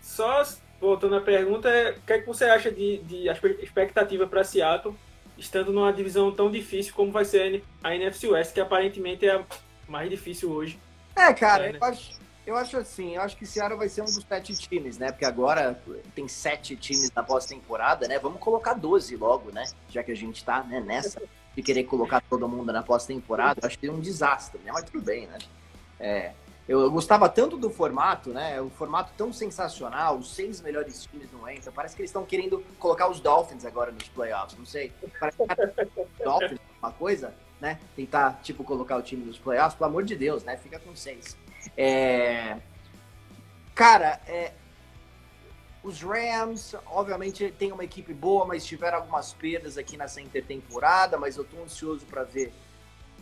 [0.00, 0.44] Só
[0.80, 3.28] voltando à pergunta, é, o que, é que você acha de, de
[3.60, 4.96] expectativa para Seattle,
[5.36, 9.44] estando numa divisão tão difícil como vai ser a NFC West, que aparentemente é a
[9.88, 10.78] mais difícil hoje.
[11.16, 11.78] É, cara, é, né?
[11.80, 14.98] eu, acho, eu acho assim, eu acho que Seattle vai ser um dos sete times,
[14.98, 15.10] né?
[15.12, 15.80] Porque agora
[16.14, 18.18] tem sete times na pós-temporada, né?
[18.18, 19.64] Vamos colocar 12 logo, né?
[19.88, 21.22] Já que a gente tá né, nessa
[21.54, 24.72] de querer colocar todo mundo na pós-temporada, acho que é um desastre, né?
[24.72, 25.38] Mas tudo bem, né?
[26.00, 26.32] É,
[26.68, 28.60] eu gostava tanto do formato, né?
[28.60, 31.72] O formato tão sensacional, os seis melhores times não entram.
[31.72, 34.92] Parece que eles estão querendo colocar os Dolphins agora nos playoffs, não sei.
[35.18, 37.80] Parece que Dolphins uma coisa, né?
[37.96, 40.56] Tentar, tipo, colocar o time nos playoffs, pelo amor de Deus, né?
[40.56, 41.36] Fica com seis.
[41.76, 42.58] É...
[43.74, 44.52] Cara, é...
[45.82, 51.36] os Rams, obviamente, tem uma equipe boa, mas tiveram algumas perdas aqui nessa intertemporada, mas
[51.36, 52.52] eu tô ansioso para ver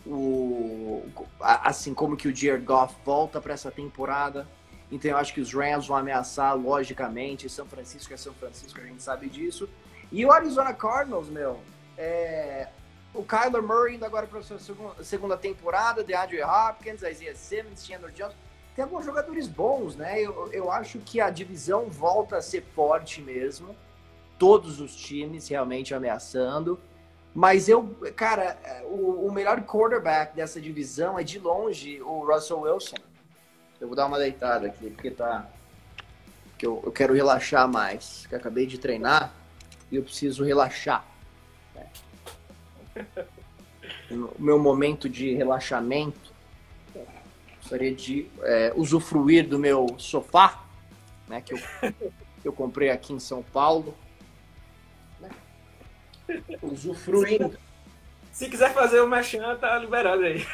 [0.05, 1.03] o,
[1.39, 4.47] assim como que o Jared Goff volta para essa temporada.
[4.91, 7.49] Então eu acho que os Rams vão ameaçar, logicamente.
[7.49, 9.69] São Francisco é São Francisco, a gente sabe disso.
[10.11, 11.59] E o Arizona Cardinals, meu,
[11.97, 12.67] é...
[13.13, 14.59] o Kyler Murray indo agora para a sua
[15.01, 18.35] segunda temporada, DeAndre Hopkins, Isaiah Simmons, Chandler Jones.
[18.75, 20.21] Tem alguns jogadores bons, né?
[20.21, 23.75] Eu, eu acho que a divisão volta a ser forte mesmo.
[24.37, 26.79] Todos os times realmente ameaçando.
[27.33, 32.97] Mas eu, cara, o, o, melhor quarterback dessa divisão é de longe o Russell Wilson.
[33.79, 35.49] Eu vou dar uma deitada aqui, porque tá.
[36.49, 38.25] Porque eu, eu quero relaxar mais.
[38.27, 39.33] Que acabei de treinar
[39.89, 41.05] e eu preciso relaxar.
[41.73, 41.87] Né?
[44.11, 46.31] O meu momento de relaxamento
[47.61, 50.61] gostaria de é, usufruir do meu sofá,
[51.29, 51.39] né?
[51.39, 51.57] Que eu,
[52.41, 53.95] que eu comprei aqui em São Paulo
[56.61, 57.57] usufruindo.
[58.31, 60.45] Se quiser fazer o merchan, tá liberado aí.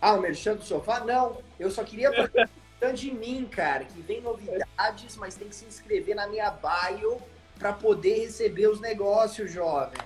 [0.00, 1.00] ah, o merchan do sofá?
[1.00, 2.48] Não, eu só queria fazer
[2.94, 7.18] de mim, cara, que vem novidades, mas tem que se inscrever na minha bio
[7.58, 9.98] para poder receber os negócios, jovem.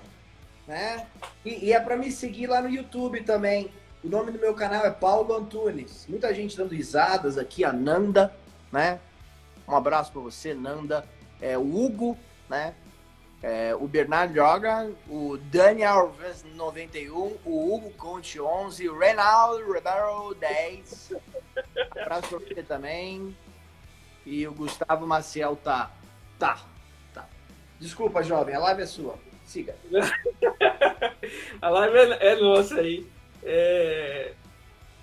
[0.66, 1.06] Né?
[1.44, 3.72] E, e é para me seguir lá no YouTube também.
[4.04, 6.06] O nome do meu canal é Paulo Antunes.
[6.08, 8.34] Muita gente dando risadas aqui, a Nanda,
[8.72, 9.00] né?
[9.68, 11.04] Um abraço para você, Nanda.
[11.40, 12.16] É, o Hugo,
[12.48, 12.74] né?
[13.42, 16.14] É, o Bernardo joga, o Daniel
[16.54, 21.14] 91, o Hugo Conte 11, o Reinaldo Ribeiro 10.
[22.02, 23.34] Abraço pra você também.
[24.26, 25.90] E o Gustavo Maciel tá.
[26.38, 26.60] Tá.
[27.80, 29.18] Desculpa, jovem, a live é sua.
[29.46, 29.74] Siga.
[31.62, 33.06] a live é, é nossa aí.
[33.42, 34.34] É...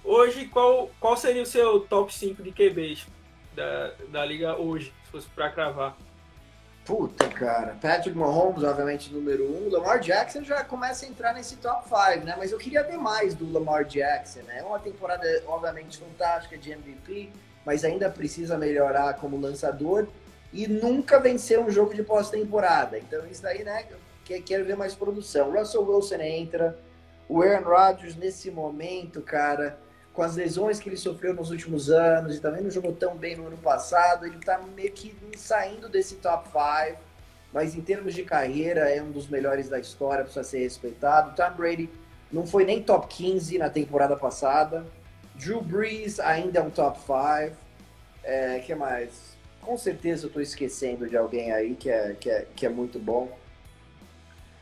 [0.04, 3.08] Hoje, qual, qual seria o seu top 5 de QBs
[3.56, 5.98] da, da liga hoje, se fosse para cravar?
[6.88, 7.76] Puta, cara.
[7.82, 9.70] Patrick Mahomes, obviamente, número um.
[9.70, 12.34] Lamar Jackson já começa a entrar nesse top 5, né?
[12.38, 14.60] Mas eu queria ver mais do Lamar Jackson, né?
[14.60, 17.30] É uma temporada, obviamente, fantástica de MVP,
[17.66, 20.08] mas ainda precisa melhorar como lançador
[20.54, 22.98] e nunca venceu um jogo de pós-temporada.
[22.98, 23.86] Então, isso daí, né?
[24.24, 25.52] Quero ver mais produção.
[25.52, 26.80] Russell Wilson entra.
[27.28, 29.78] O Aaron Rodgers, nesse momento, cara,
[30.18, 33.36] com as lesões que ele sofreu nos últimos anos e também não jogou tão bem
[33.36, 37.00] no ano passado, ele tá meio que saindo desse top 5,
[37.54, 41.36] mas em termos de carreira é um dos melhores da história, precisa ser respeitado.
[41.36, 41.88] Tom Brady
[42.32, 44.88] não foi nem top 15 na temporada passada.
[45.36, 47.56] Drew Brees ainda é um top 5.
[48.24, 49.38] É, que mais?
[49.62, 52.98] Com certeza eu tô esquecendo de alguém aí que é, que é, que é muito
[52.98, 53.38] bom.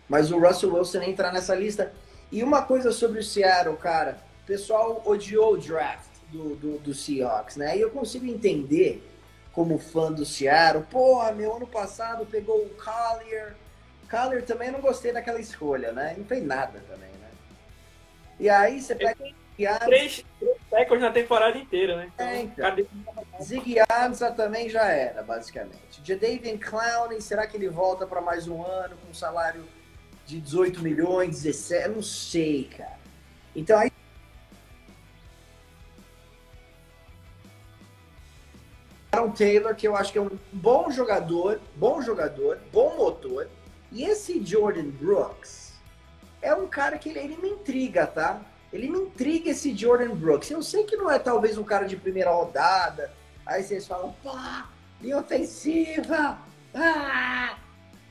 [0.10, 1.94] Mas o Russell Wilson entra nessa lista.
[2.30, 6.94] E uma coisa sobre o Seattle, cara o pessoal odiou o draft do, do, do
[6.94, 7.76] Seahawks, né?
[7.76, 9.04] E eu consigo entender,
[9.52, 13.56] como fã do Seattle, porra, meu, ano passado pegou o Collier.
[14.08, 16.14] Collier também não gostei daquela escolha, né?
[16.16, 17.30] Não fez nada também, né?
[18.40, 19.16] E aí você pega.
[19.86, 20.24] Três,
[20.70, 22.12] três na temporada inteira, né?
[22.20, 23.26] É, então, é, então.
[23.42, 26.02] Ziggy Ansah também já era, basicamente.
[26.04, 29.66] Jadavian Clowney, será que ele volta para mais um ano com um salário
[30.24, 31.88] de 18 milhões, 17?
[31.88, 33.00] Eu não sei, cara.
[33.56, 33.90] Então aí
[39.16, 43.48] Aaron Taylor, que eu acho que é um bom jogador, bom jogador, bom motor.
[43.92, 45.74] E esse Jordan Brooks
[46.42, 48.42] é um cara que ele, ele me intriga, tá?
[48.74, 50.52] Ele me intriga esse Jordan Brooks.
[50.52, 53.12] Eu sei que não é talvez um cara de primeira rodada.
[53.46, 54.70] Aí vocês falam, pá,
[55.02, 56.38] linha ofensiva,
[56.74, 57.58] ah!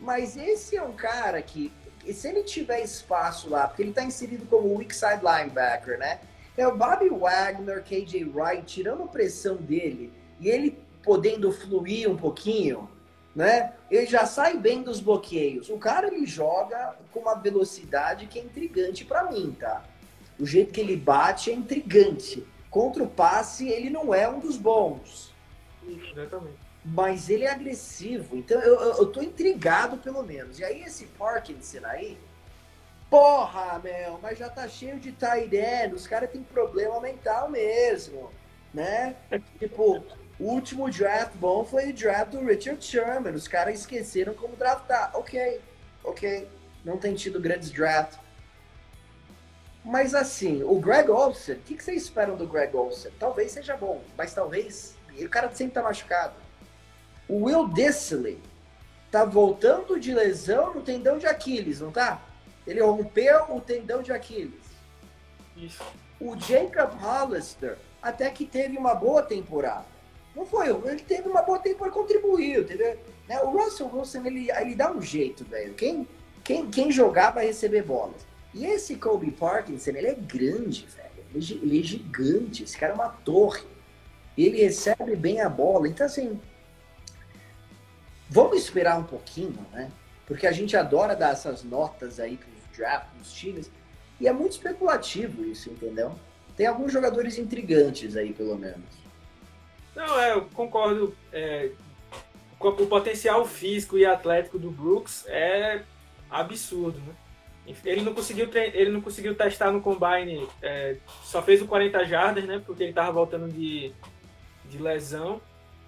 [0.01, 1.71] Mas esse é um cara que,
[2.13, 6.21] se ele tiver espaço lá, porque ele tá inserido como weak side linebacker, né?
[6.57, 12.89] É o Bobby Wagner, KJ Wright, tirando pressão dele, e ele podendo fluir um pouquinho,
[13.35, 13.75] né?
[13.91, 15.69] Ele já sai bem dos bloqueios.
[15.69, 19.85] O cara ele joga com uma velocidade que é intrigante para mim, tá?
[20.39, 22.45] O jeito que ele bate é intrigante.
[22.71, 25.33] Contra o passe ele não é um dos bons.
[25.87, 26.65] Exatamente.
[26.85, 30.59] Mas ele é agressivo, então eu, eu, eu tô intrigado pelo menos.
[30.59, 32.19] E aí esse Parkinson aí,
[33.09, 38.31] porra, meu, mas já tá cheio de Tyrene, os caras têm problema mental mesmo,
[38.73, 39.17] né?
[39.59, 40.05] tipo,
[40.39, 43.35] o último draft bom foi o draft do Richard Sherman.
[43.35, 45.11] Os caras esqueceram como draftar.
[45.15, 45.61] Ok,
[46.03, 46.49] ok.
[46.85, 48.19] Não tem tido grandes drafts.
[49.85, 53.13] Mas assim, o Greg Olsen, o que, que vocês esperam do Greg Olsen?
[53.19, 54.97] Talvez seja bom, mas talvez.
[55.13, 56.35] O cara sempre tá machucado.
[57.29, 58.41] O Will Disley
[59.11, 62.21] tá voltando de lesão no tendão de Aquiles, não tá?
[62.67, 64.65] Ele rompeu o tendão de Aquiles.
[65.55, 65.85] Isso.
[66.19, 69.87] O Jacob Hollister até que teve uma boa temporada.
[70.35, 72.99] Não foi, ele teve uma boa temporada, contribuiu, entendeu?
[73.29, 73.41] Né?
[73.43, 75.75] O Russell Wilson, ele, ele dá um jeito, velho.
[75.75, 76.09] Quem,
[76.43, 78.27] quem, quem jogar vai receber bolas.
[78.53, 81.05] E esse Kobe Parkinson, ele é grande, velho.
[81.35, 83.65] Ele, é ele é gigante, esse cara é uma torre.
[84.37, 85.89] Ele recebe bem a bola.
[85.89, 86.41] Então, assim,
[88.29, 89.91] vamos esperar um pouquinho, né?
[90.27, 93.71] Porque a gente adora dar essas notas aí pros draft, pros times.
[94.21, 96.15] E é muito especulativo isso, entendeu?
[96.57, 99.04] Tem alguns jogadores intrigantes aí, pelo menos.
[99.95, 101.15] Não, é, eu concordo.
[101.33, 101.71] É,
[102.61, 105.83] o potencial físico e atlético do Brooks é
[106.31, 107.15] absurdo, né?
[107.85, 112.45] Ele não conseguiu, ele não conseguiu testar no combine, é, só fez o 40 jardas,
[112.45, 112.63] né?
[112.65, 113.93] Porque ele estava voltando de,
[114.67, 115.41] de lesão.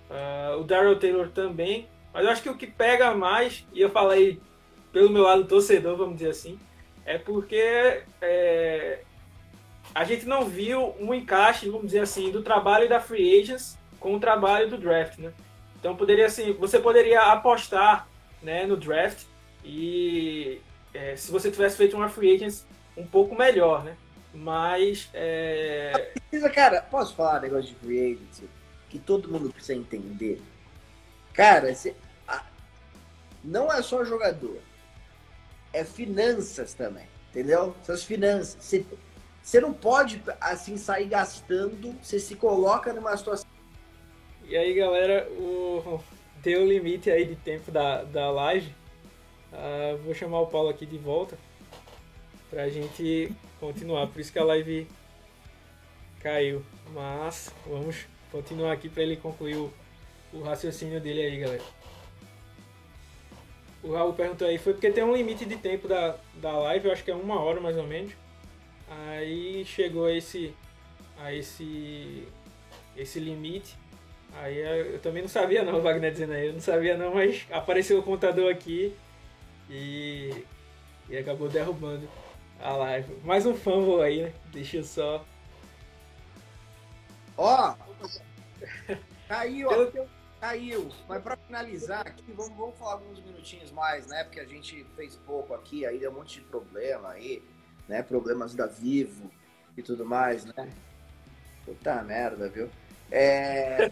[0.08, 1.88] Uh, o Daryl Taylor também.
[2.12, 4.40] Mas eu acho que o que pega mais, e eu falei
[4.90, 6.58] pelo meu lado torcedor, vamos dizer assim,
[7.04, 9.00] é porque é,
[9.94, 14.14] a gente não viu um encaixe, vamos dizer assim, do trabalho da Free Agents com
[14.14, 15.32] o trabalho do draft, né?
[15.80, 18.06] Então poderia assim, você poderia apostar,
[18.40, 19.24] né, no draft
[19.64, 20.60] e
[20.94, 22.64] é, se você tivesse feito uma free agents
[22.96, 23.96] um pouco melhor, né?
[24.32, 26.12] Mas é...
[26.30, 28.48] precisa, cara, posso falar um negócio de free agency
[28.88, 30.40] que todo mundo precisa entender?
[31.32, 31.96] Cara, você,
[33.42, 34.60] não é só jogador,
[35.72, 37.74] é finanças também, entendeu?
[37.82, 38.84] Suas finanças.
[39.42, 43.55] Você não pode assim sair gastando, você se coloca numa situação
[44.48, 46.00] e aí, galera, o...
[46.42, 48.72] deu o limite aí de tempo da, da live.
[49.52, 51.38] Uh, vou chamar o Paulo aqui de volta
[52.50, 54.06] pra gente continuar.
[54.08, 54.86] Por isso que a live
[56.20, 56.64] caiu.
[56.92, 59.72] Mas vamos continuar aqui para ele concluir o,
[60.32, 61.62] o raciocínio dele aí, galera.
[63.82, 66.92] o Raul perguntou aí, foi porque tem um limite de tempo da, da live, eu
[66.92, 68.12] acho que é uma hora mais ou menos.
[68.88, 70.54] Aí chegou a esse,
[71.18, 72.28] a esse,
[72.96, 73.76] esse limite.
[74.42, 77.46] Aí eu também não sabia não, o Wagner dizendo aí, eu não sabia não, mas
[77.50, 78.94] apareceu o contador aqui
[79.68, 80.44] e,
[81.08, 82.08] e acabou derrubando
[82.60, 83.14] a live.
[83.24, 84.32] Mais um fumble aí, né?
[84.52, 85.24] Deixa eu só.
[87.36, 87.74] Ó!
[89.28, 90.06] Caiu, ó.
[90.40, 90.90] Caiu.
[91.08, 94.24] Mas para finalizar aqui, vamos, vamos falar alguns minutinhos mais, né?
[94.24, 97.42] Porque a gente fez pouco aqui, aí deu um monte de problema aí,
[97.88, 98.02] né?
[98.02, 99.30] Problemas da Vivo
[99.76, 100.70] e tudo mais, né?
[101.64, 102.70] Puta merda, viu?
[103.10, 103.90] É...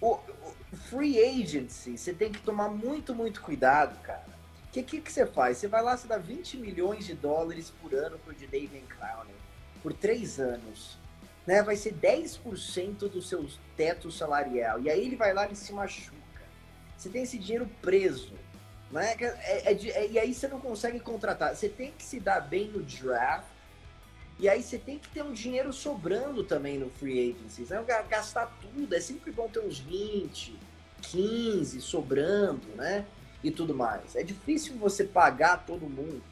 [0.00, 4.26] o, o free agency, você tem que tomar muito, muito cuidado, cara.
[4.68, 5.58] O que, que, que você faz?
[5.58, 9.34] Você vai lá, você dá 20 milhões de dólares por ano pro David Clowney
[9.82, 11.00] por três anos
[11.46, 13.44] né, vai ser 10% do seu
[13.76, 14.80] teto salarial.
[14.80, 16.16] E aí ele vai lá e se machuca.
[16.96, 18.34] Você tem esse dinheiro preso.
[18.90, 19.16] Né?
[19.18, 21.54] É, é, é, e aí você não consegue contratar.
[21.54, 23.46] Você tem que se dar bem no draft.
[24.40, 27.66] E aí você tem que ter um dinheiro sobrando também no free agency.
[27.70, 27.84] Né?
[28.08, 28.94] Gastar tudo.
[28.94, 30.58] É sempre bom ter uns 20,
[31.02, 33.04] 15 sobrando, né?
[33.44, 34.16] E tudo mais.
[34.16, 36.22] É difícil você pagar todo mundo.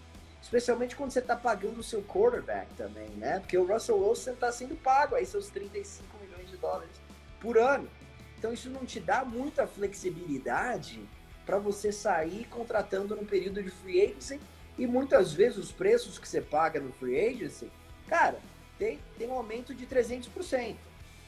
[0.41, 3.41] Especialmente quando você está pagando o seu quarterback também, né?
[3.41, 6.95] Porque o Russell Wilson está sendo pago aí seus 35 milhões de dólares
[7.39, 7.91] por ano.
[8.39, 11.07] Então isso não te dá muita flexibilidade
[11.45, 14.41] para você sair contratando no período de free agency
[14.79, 17.71] e muitas vezes os preços que você paga no free agency,
[18.09, 18.39] cara,
[18.79, 20.77] tem, tem um aumento de 300%,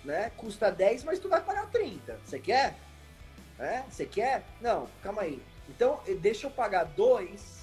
[0.04, 0.30] né?
[0.36, 2.18] Custa 10, mas tu vai pagar 30.
[2.24, 2.76] Você quer?
[3.58, 3.82] É?
[3.90, 4.44] Você quer?
[4.60, 5.42] Não, calma aí.
[5.68, 7.60] Então, deixa eu pagar 2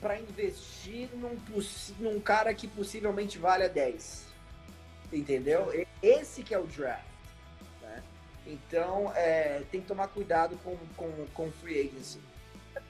[0.00, 1.38] para investir num,
[1.98, 4.26] num cara que possivelmente valha 10.
[5.12, 5.86] Entendeu?
[6.02, 7.04] Esse que é o draft.
[7.80, 8.02] Né?
[8.46, 12.20] Então, é, tem que tomar cuidado com, com, com free agency.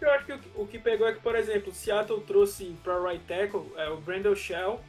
[0.00, 2.98] Eu acho que o, o que pegou é que, por exemplo, o Seattle trouxe para
[3.00, 4.80] right tackle é, o Brandon Shell,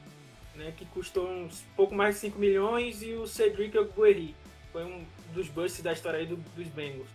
[0.56, 4.36] né, que custou uns pouco mais de 5 milhões, e o Cedric Guerri,
[4.72, 7.10] foi um dos busts da história aí do, dos Bengals.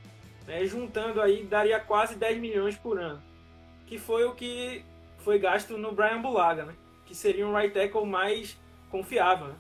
[0.47, 3.23] Né, juntando aí, daria quase 10 milhões por ano,
[3.87, 4.85] que foi o que
[5.19, 6.75] foi gasto no Brian Bulaga, né?
[7.07, 8.59] Que seria um right tackle mais
[8.91, 9.55] confiável, né?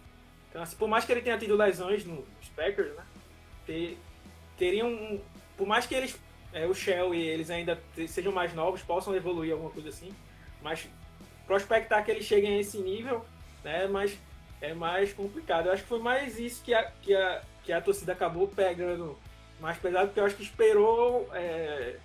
[0.50, 3.04] Então, assim, por mais que ele tenha tido lesões nos Packers, né?
[3.64, 3.98] Ter,
[4.58, 5.20] teriam, um,
[5.56, 6.18] por mais que eles,
[6.52, 10.14] é, o Shell e eles ainda sejam mais novos, possam evoluir alguma coisa assim,
[10.62, 10.88] mas
[11.46, 13.24] prospectar que eles cheguem a esse nível,
[13.64, 13.86] né?
[13.86, 14.18] Mas
[14.60, 15.66] é mais complicado.
[15.66, 19.18] Eu acho que foi mais isso que a, que a, que a torcida acabou pegando
[19.60, 21.96] mais pesado, porque eu acho que esperou é,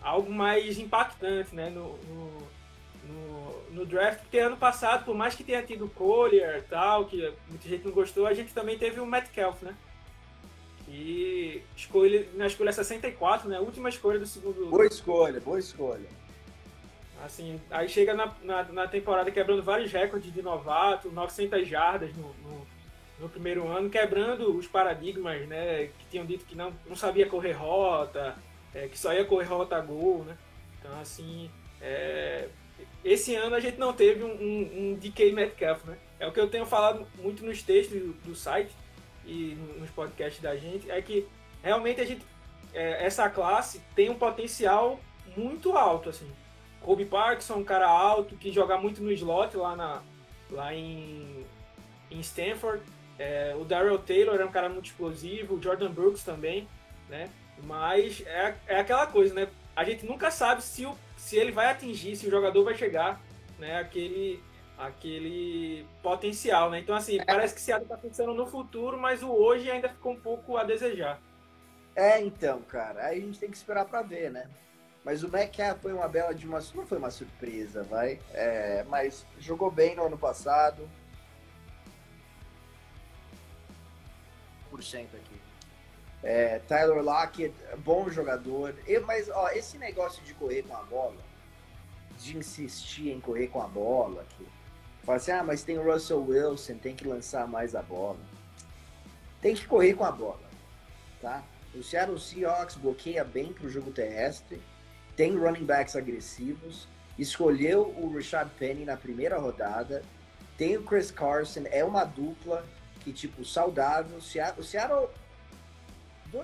[0.00, 1.70] algo mais impactante, né?
[1.70, 2.50] no, no
[3.10, 7.68] no, no draft, porque ano passado, por mais que tenha tido Collier tal, que muita
[7.68, 9.74] gente não gostou, a gente também teve o Metcalf, né?
[10.90, 13.60] E escolha, na escolha 64, né?
[13.60, 14.66] Última escolha do segundo.
[14.66, 16.08] Boa escolha, boa escolha.
[17.24, 22.34] Assim, aí chega na, na, na temporada quebrando vários recordes de novato, 900 jardas no,
[22.42, 22.66] no,
[23.20, 25.90] no, primeiro ano, quebrando os paradigmas, né?
[25.98, 28.36] Que tinham dito que não, não sabia correr rota,
[28.74, 30.36] é, que só ia correr rota gol, né?
[30.80, 31.48] Então, assim,
[31.80, 32.48] é,
[33.04, 35.96] esse ano a gente não teve um, um, um DK Metcalf, né?
[36.18, 38.72] É o que eu tenho falado muito nos textos do, do site
[39.30, 41.26] e nos podcasts da gente, é que
[41.62, 42.24] realmente a gente,
[42.72, 45.00] é, essa classe tem um potencial
[45.36, 46.30] muito alto, assim.
[46.80, 50.02] Kobe Parkinson, um cara alto, que joga muito no slot lá, na,
[50.50, 51.44] lá em,
[52.10, 52.82] em Stanford.
[53.18, 56.66] É, o Daryl Taylor é um cara muito explosivo, o Jordan Brooks também,
[57.08, 57.28] né?
[57.62, 59.48] Mas é, é aquela coisa, né?
[59.76, 63.20] A gente nunca sabe se o se ele vai atingir, se o jogador vai chegar,
[63.58, 64.42] né, aquele,
[64.80, 66.80] aquele potencial, né?
[66.80, 67.24] Então, assim, é.
[67.24, 70.64] parece que Seattle está pensando no futuro, mas o hoje ainda ficou um pouco a
[70.64, 71.20] desejar.
[71.94, 74.48] É, então, cara, aí a gente tem que esperar para ver, né?
[75.04, 76.60] Mas o Metcalf foi uma bela de uma.
[76.74, 78.20] Não foi uma surpresa, vai.
[78.32, 80.88] É, mas jogou bem no ano passado.
[84.70, 85.40] Por cento aqui.
[86.22, 88.74] É, Tyler Lockett, bom jogador.
[88.86, 91.16] Eu, mas ó, esse negócio de correr com a bola,
[92.18, 94.46] de insistir em correr com a bola, que
[95.04, 98.18] fala assim, ah, mas tem o Russell Wilson, tem que lançar mais a bola.
[99.40, 100.40] Tem que correr com a bola,
[101.20, 101.42] tá?
[101.74, 104.60] O Seattle Seahawks bloqueia bem pro jogo terrestre,
[105.16, 106.86] tem running backs agressivos,
[107.18, 110.02] escolheu o Rashad Penny na primeira rodada,
[110.58, 112.66] tem o Chris Carson, é uma dupla
[113.00, 114.18] que, tipo, saudável.
[114.18, 115.08] O Seattle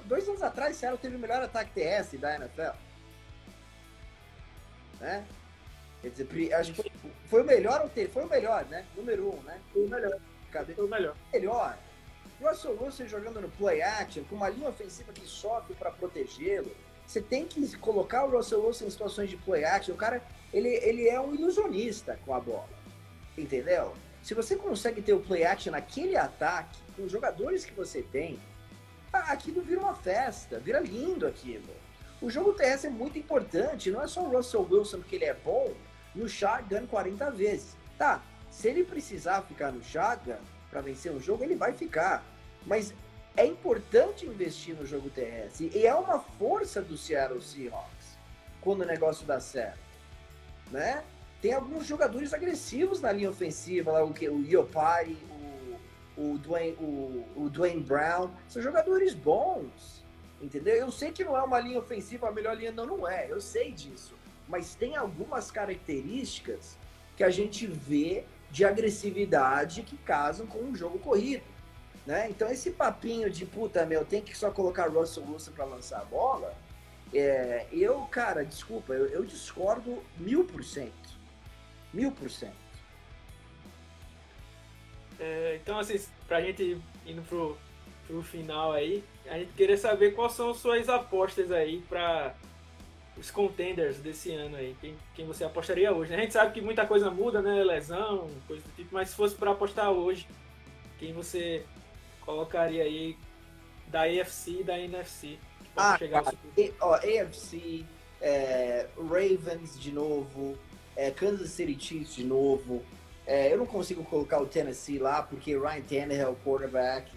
[0.04, 2.76] dois anos atrás, Seattle teve o melhor ataque TS da NFL.
[5.00, 5.24] Né?
[6.07, 8.12] Quer dizer, acho que foi, foi, o melhor ou teve?
[8.12, 8.86] Foi o melhor, né?
[8.94, 9.59] Número um, né?
[9.72, 10.20] Foi o melhor.
[10.52, 10.74] Cadê?
[10.74, 11.16] Foi o melhor.
[11.32, 11.76] Melhor.
[12.40, 16.70] Russell Wilson jogando no play action, com uma linha ofensiva que sofre para protegê-lo.
[17.04, 19.94] você tem que colocar o Russell Wilson em situações de play action.
[19.94, 22.68] O cara, ele, ele é um ilusionista com a bola.
[23.36, 23.92] Entendeu?
[24.22, 28.38] Se você consegue ter o play action naquele ataque, com os jogadores que você tem,
[29.12, 31.74] aquilo vira uma festa, vira lindo aquilo.
[32.22, 35.34] O jogo terrestre é muito importante, não é só o Russell Wilson porque ele é
[35.34, 35.74] bom
[36.17, 37.77] no shotgun 40 vezes.
[37.97, 40.39] Tá, se ele precisar ficar no shotgun
[40.71, 42.25] para vencer um jogo, ele vai ficar.
[42.67, 42.93] Mas
[43.37, 45.71] é importante investir no jogo terrestre.
[45.75, 48.17] E é uma força do Seattle Seahawks
[48.61, 49.79] quando o negócio dá certo.
[50.71, 51.05] Né?
[51.41, 55.17] Tem alguns jogadores agressivos na linha ofensiva, lá, o, o Iopari,
[56.17, 58.31] o, o, Dwayne, o, o Dwayne Brown.
[58.49, 60.05] São jogadores bons.
[60.41, 60.75] Entendeu?
[60.75, 63.41] Eu sei que não é uma linha ofensiva, a melhor linha não, não é, eu
[63.41, 64.14] sei disso.
[64.49, 66.76] Mas tem algumas características
[67.16, 71.44] que a gente vê de agressividade que casam com um jogo corrido.
[72.07, 72.30] Né?
[72.30, 76.05] Então esse papinho de puta meu, tem que só colocar Russell Wilson para lançar a
[76.05, 76.55] bola,
[77.12, 81.16] é, eu, cara, desculpa, eu, eu discordo mil por cento.
[81.92, 82.66] Mil por cento.
[85.18, 87.57] É, então, assim, pra gente indo pro,
[88.07, 92.34] pro final aí, a gente queria saber quais são suas apostas aí para
[93.17, 94.77] os contenders desse ano aí.
[94.81, 96.11] Quem, quem você apostaria hoje?
[96.11, 96.19] Né?
[96.19, 97.64] A gente sabe que muita coisa muda, né?
[97.64, 100.27] Lesão, coisa do tipo, mas se fosse para apostar hoje,
[100.99, 101.64] quem você
[102.21, 103.17] colocaria aí
[103.89, 105.39] da AFC e da NFC?
[105.77, 106.37] Ah, chegar cara,
[106.81, 107.85] ó, AFC,
[108.21, 110.59] é, Ravens de novo,
[110.95, 112.83] é, Kansas City Chiefs de novo.
[113.27, 117.12] É, eu não consigo colocar o Tennessee lá porque Ryan Tannehill é o quarterback.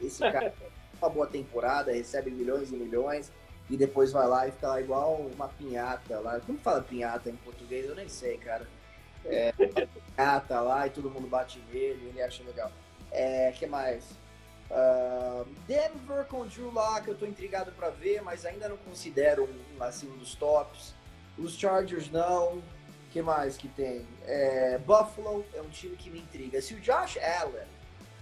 [0.00, 0.54] Esse cara
[1.02, 3.32] uma boa temporada, recebe milhões e milhões
[3.70, 6.40] e depois vai lá e fica lá igual uma pinhata lá.
[6.40, 7.86] Como fala pinhata em português?
[7.86, 8.66] Eu nem sei, cara.
[9.24, 12.70] É, pinhata lá e todo mundo bate nele, ele acha legal.
[13.10, 14.04] É, que mais?
[14.70, 19.82] Uh, Denver com Drew Locke, eu tô intrigado para ver, mas ainda não considero um,
[19.82, 20.94] assim, um dos tops.
[21.36, 22.62] Os Chargers não.
[23.10, 24.06] que mais que tem?
[24.24, 26.60] É, Buffalo é um time que me intriga.
[26.62, 27.66] Se o Josh Allen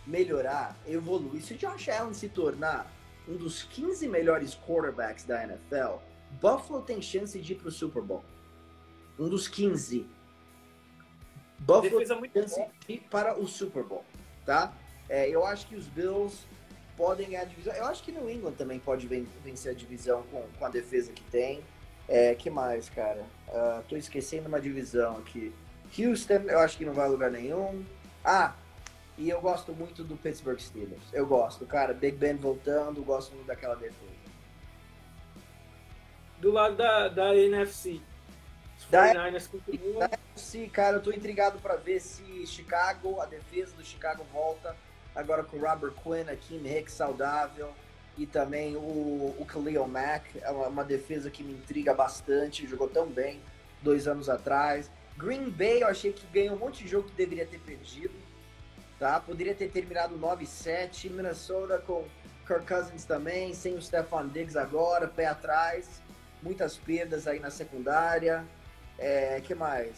[0.06, 1.42] melhorar, evoluir.
[1.42, 2.90] Se o Josh Allen se tornar
[3.28, 5.98] um dos 15 melhores quarterbacks da NFL,
[6.40, 8.24] Buffalo tem chance de ir para o Super Bowl.
[9.18, 10.06] Um dos 15.
[11.58, 14.04] Buffalo tem chance de ir para o Super Bowl,
[14.46, 14.72] tá?
[15.08, 16.46] É, eu acho que os Bills
[16.96, 17.74] podem ganhar a divisão.
[17.74, 21.22] Eu acho que New England também pode vencer a divisão com, com a defesa que
[21.24, 21.62] tem.
[22.08, 23.24] É, que mais, cara?
[23.48, 25.52] Uh, tô esquecendo uma divisão aqui.
[25.98, 27.84] Houston, eu acho que não vai a lugar nenhum.
[28.24, 28.54] Ah,
[29.20, 31.02] e eu gosto muito do Pittsburgh Steelers.
[31.12, 31.92] Eu gosto, cara.
[31.92, 34.10] Big Ben voltando, gosto muito daquela defesa.
[36.38, 38.00] Do lado da, da NFC.
[38.90, 44.24] Da, da NFC, cara, eu tô intrigado para ver se Chicago, a defesa do Chicago
[44.32, 44.74] volta.
[45.14, 47.74] Agora com o Robert Quinn, aqui, Rick saudável.
[48.16, 48.80] E também o,
[49.38, 50.38] o Khalil Mack.
[50.40, 52.66] É uma, uma defesa que me intriga bastante.
[52.66, 53.38] Jogou tão bem
[53.82, 54.90] dois anos atrás.
[55.18, 58.29] Green Bay, eu achei que ganhou um monte de jogo que deveria ter perdido
[59.00, 59.18] Tá?
[59.18, 61.10] Poderia ter terminado 9-7.
[61.10, 62.04] Minnesota com
[62.46, 66.02] Kirk Cousins também, sem o Stefan Diggs agora, pé atrás.
[66.42, 68.44] Muitas perdas aí na secundária.
[68.98, 69.96] É, que mais?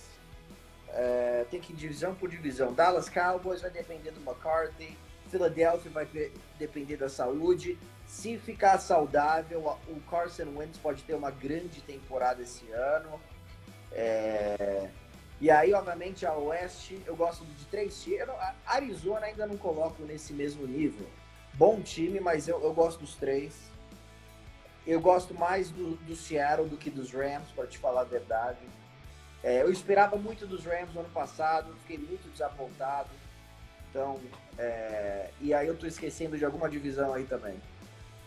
[0.91, 2.73] É, tem que ir divisão por divisão.
[2.73, 4.97] Dallas Cowboys vai depender do McCarthy.
[5.29, 6.07] Philadelphia vai
[6.57, 7.77] depender da saúde.
[8.07, 13.21] Se ficar saudável, o Carson Wentz pode ter uma grande temporada esse ano.
[13.91, 14.89] É,
[15.43, 18.29] e aí, obviamente, a Oeste, eu gosto de três times.
[18.65, 21.05] Arizona ainda não coloco nesse mesmo nível.
[21.55, 23.53] Bom time, mas eu, eu gosto dos três.
[24.87, 28.61] Eu gosto mais do, do Seattle do que dos Rams, para te falar a verdade.
[29.43, 33.11] É, eu esperava muito dos Rams no ano passado, fiquei muito desapontado.
[33.91, 34.21] Então,
[34.57, 37.61] é, e aí eu tô esquecendo de alguma divisão aí também.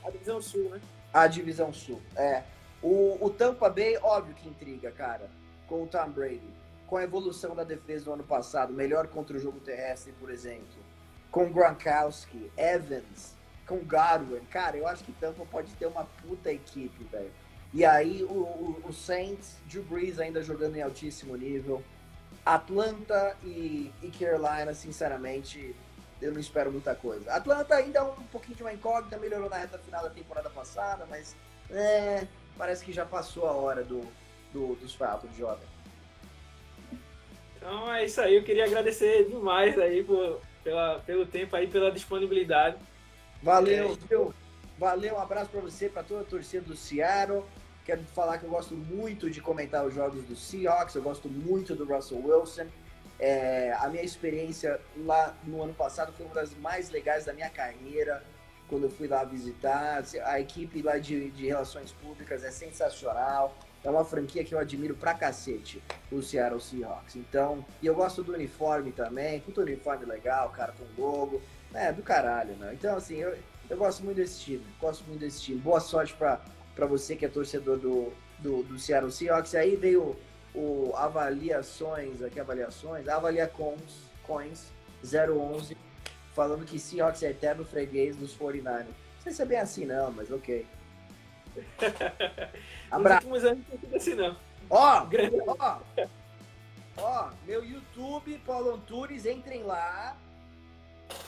[0.03, 0.82] A divisão sul, né?
[1.13, 2.43] A divisão sul, é.
[2.84, 5.30] O, o Tampa Bay, óbvio que intriga, cara,
[5.66, 9.40] com o Tom Brady com a evolução da defesa do ano passado, melhor contra o
[9.40, 10.66] jogo terrestre, por exemplo,
[11.32, 13.36] com Gronkowski, Evans,
[13.68, 17.32] com Godwin, cara, eu acho que Tampa pode ter uma puta equipe, velho.
[17.74, 21.84] E aí o, o, o, Saints, Drew Brees ainda jogando em altíssimo nível.
[22.46, 25.76] Atlanta e, e Carolina, sinceramente,
[26.22, 27.34] eu não espero muita coisa.
[27.34, 31.06] Atlanta ainda é um pouquinho de uma incógnita, melhorou na reta final da temporada passada,
[31.10, 31.36] mas
[31.72, 32.28] é,
[32.58, 34.02] parece que já passou a hora do,
[34.54, 35.74] do dos Falcons, jovem.
[37.66, 41.91] Então é isso aí, eu queria agradecer demais aí por, pela, pelo tempo aí, pela
[41.91, 42.78] disponibilidade.
[43.41, 44.34] Valeu, é, viu?
[44.78, 47.43] Valeu, um abraço para você, para toda a torcida do Seattle.
[47.84, 51.74] Quero falar que eu gosto muito de comentar os jogos do Seahawks, eu gosto muito
[51.74, 52.68] do Russell Wilson.
[53.20, 57.49] É, a minha experiência lá no ano passado foi uma das mais legais da minha
[57.49, 58.24] carreira.
[58.70, 60.03] quando eu fui lá visitar.
[60.24, 63.57] A equipe lá de, de relações públicas é sensacional.
[63.86, 65.80] É uma franquia que eu admiro pra cacete,
[66.12, 67.16] o Seattle Seahawks.
[67.16, 69.40] Então, e eu gosto do uniforme também.
[69.42, 71.40] Puta uniforme legal, cara, com logo.
[71.72, 72.74] É, do caralho, né?
[72.74, 73.38] Então, assim, eu,
[73.70, 74.66] eu gosto muito desse time.
[74.82, 75.60] Gosto muito desse time.
[75.60, 76.42] Boa sorte pra,
[76.74, 79.54] pra você que é torcedor do, do, do Seattle Seahawks.
[79.54, 80.16] Aí veio
[80.56, 84.72] o avaliações, aqui avaliações, avalia coins, coins
[85.04, 85.78] 011,
[86.34, 88.86] falando que Seahawks é eterno freguês dos 49ers.
[88.86, 90.66] Não sei se é bem assim não, mas ok.
[92.91, 93.28] Abraço.
[93.28, 94.38] Nos últimos anos não tem assim não.
[94.70, 95.08] Ó,
[95.60, 95.80] ó,
[96.97, 100.18] ó, meu YouTube, Paulo Antunes, entrem lá.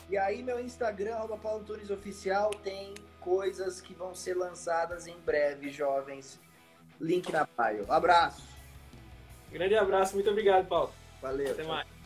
[0.10, 5.18] E aí meu Instagram, arroba Paulo Antunes Oficial, tem coisas que vão ser lançadas em
[5.20, 6.40] breve, jovens.
[7.00, 7.92] Link na bio.
[7.92, 8.48] Abraço.
[9.52, 10.92] Grande abraço, muito obrigado, Paulo.
[11.22, 11.52] Valeu.
[11.52, 11.97] Até mais.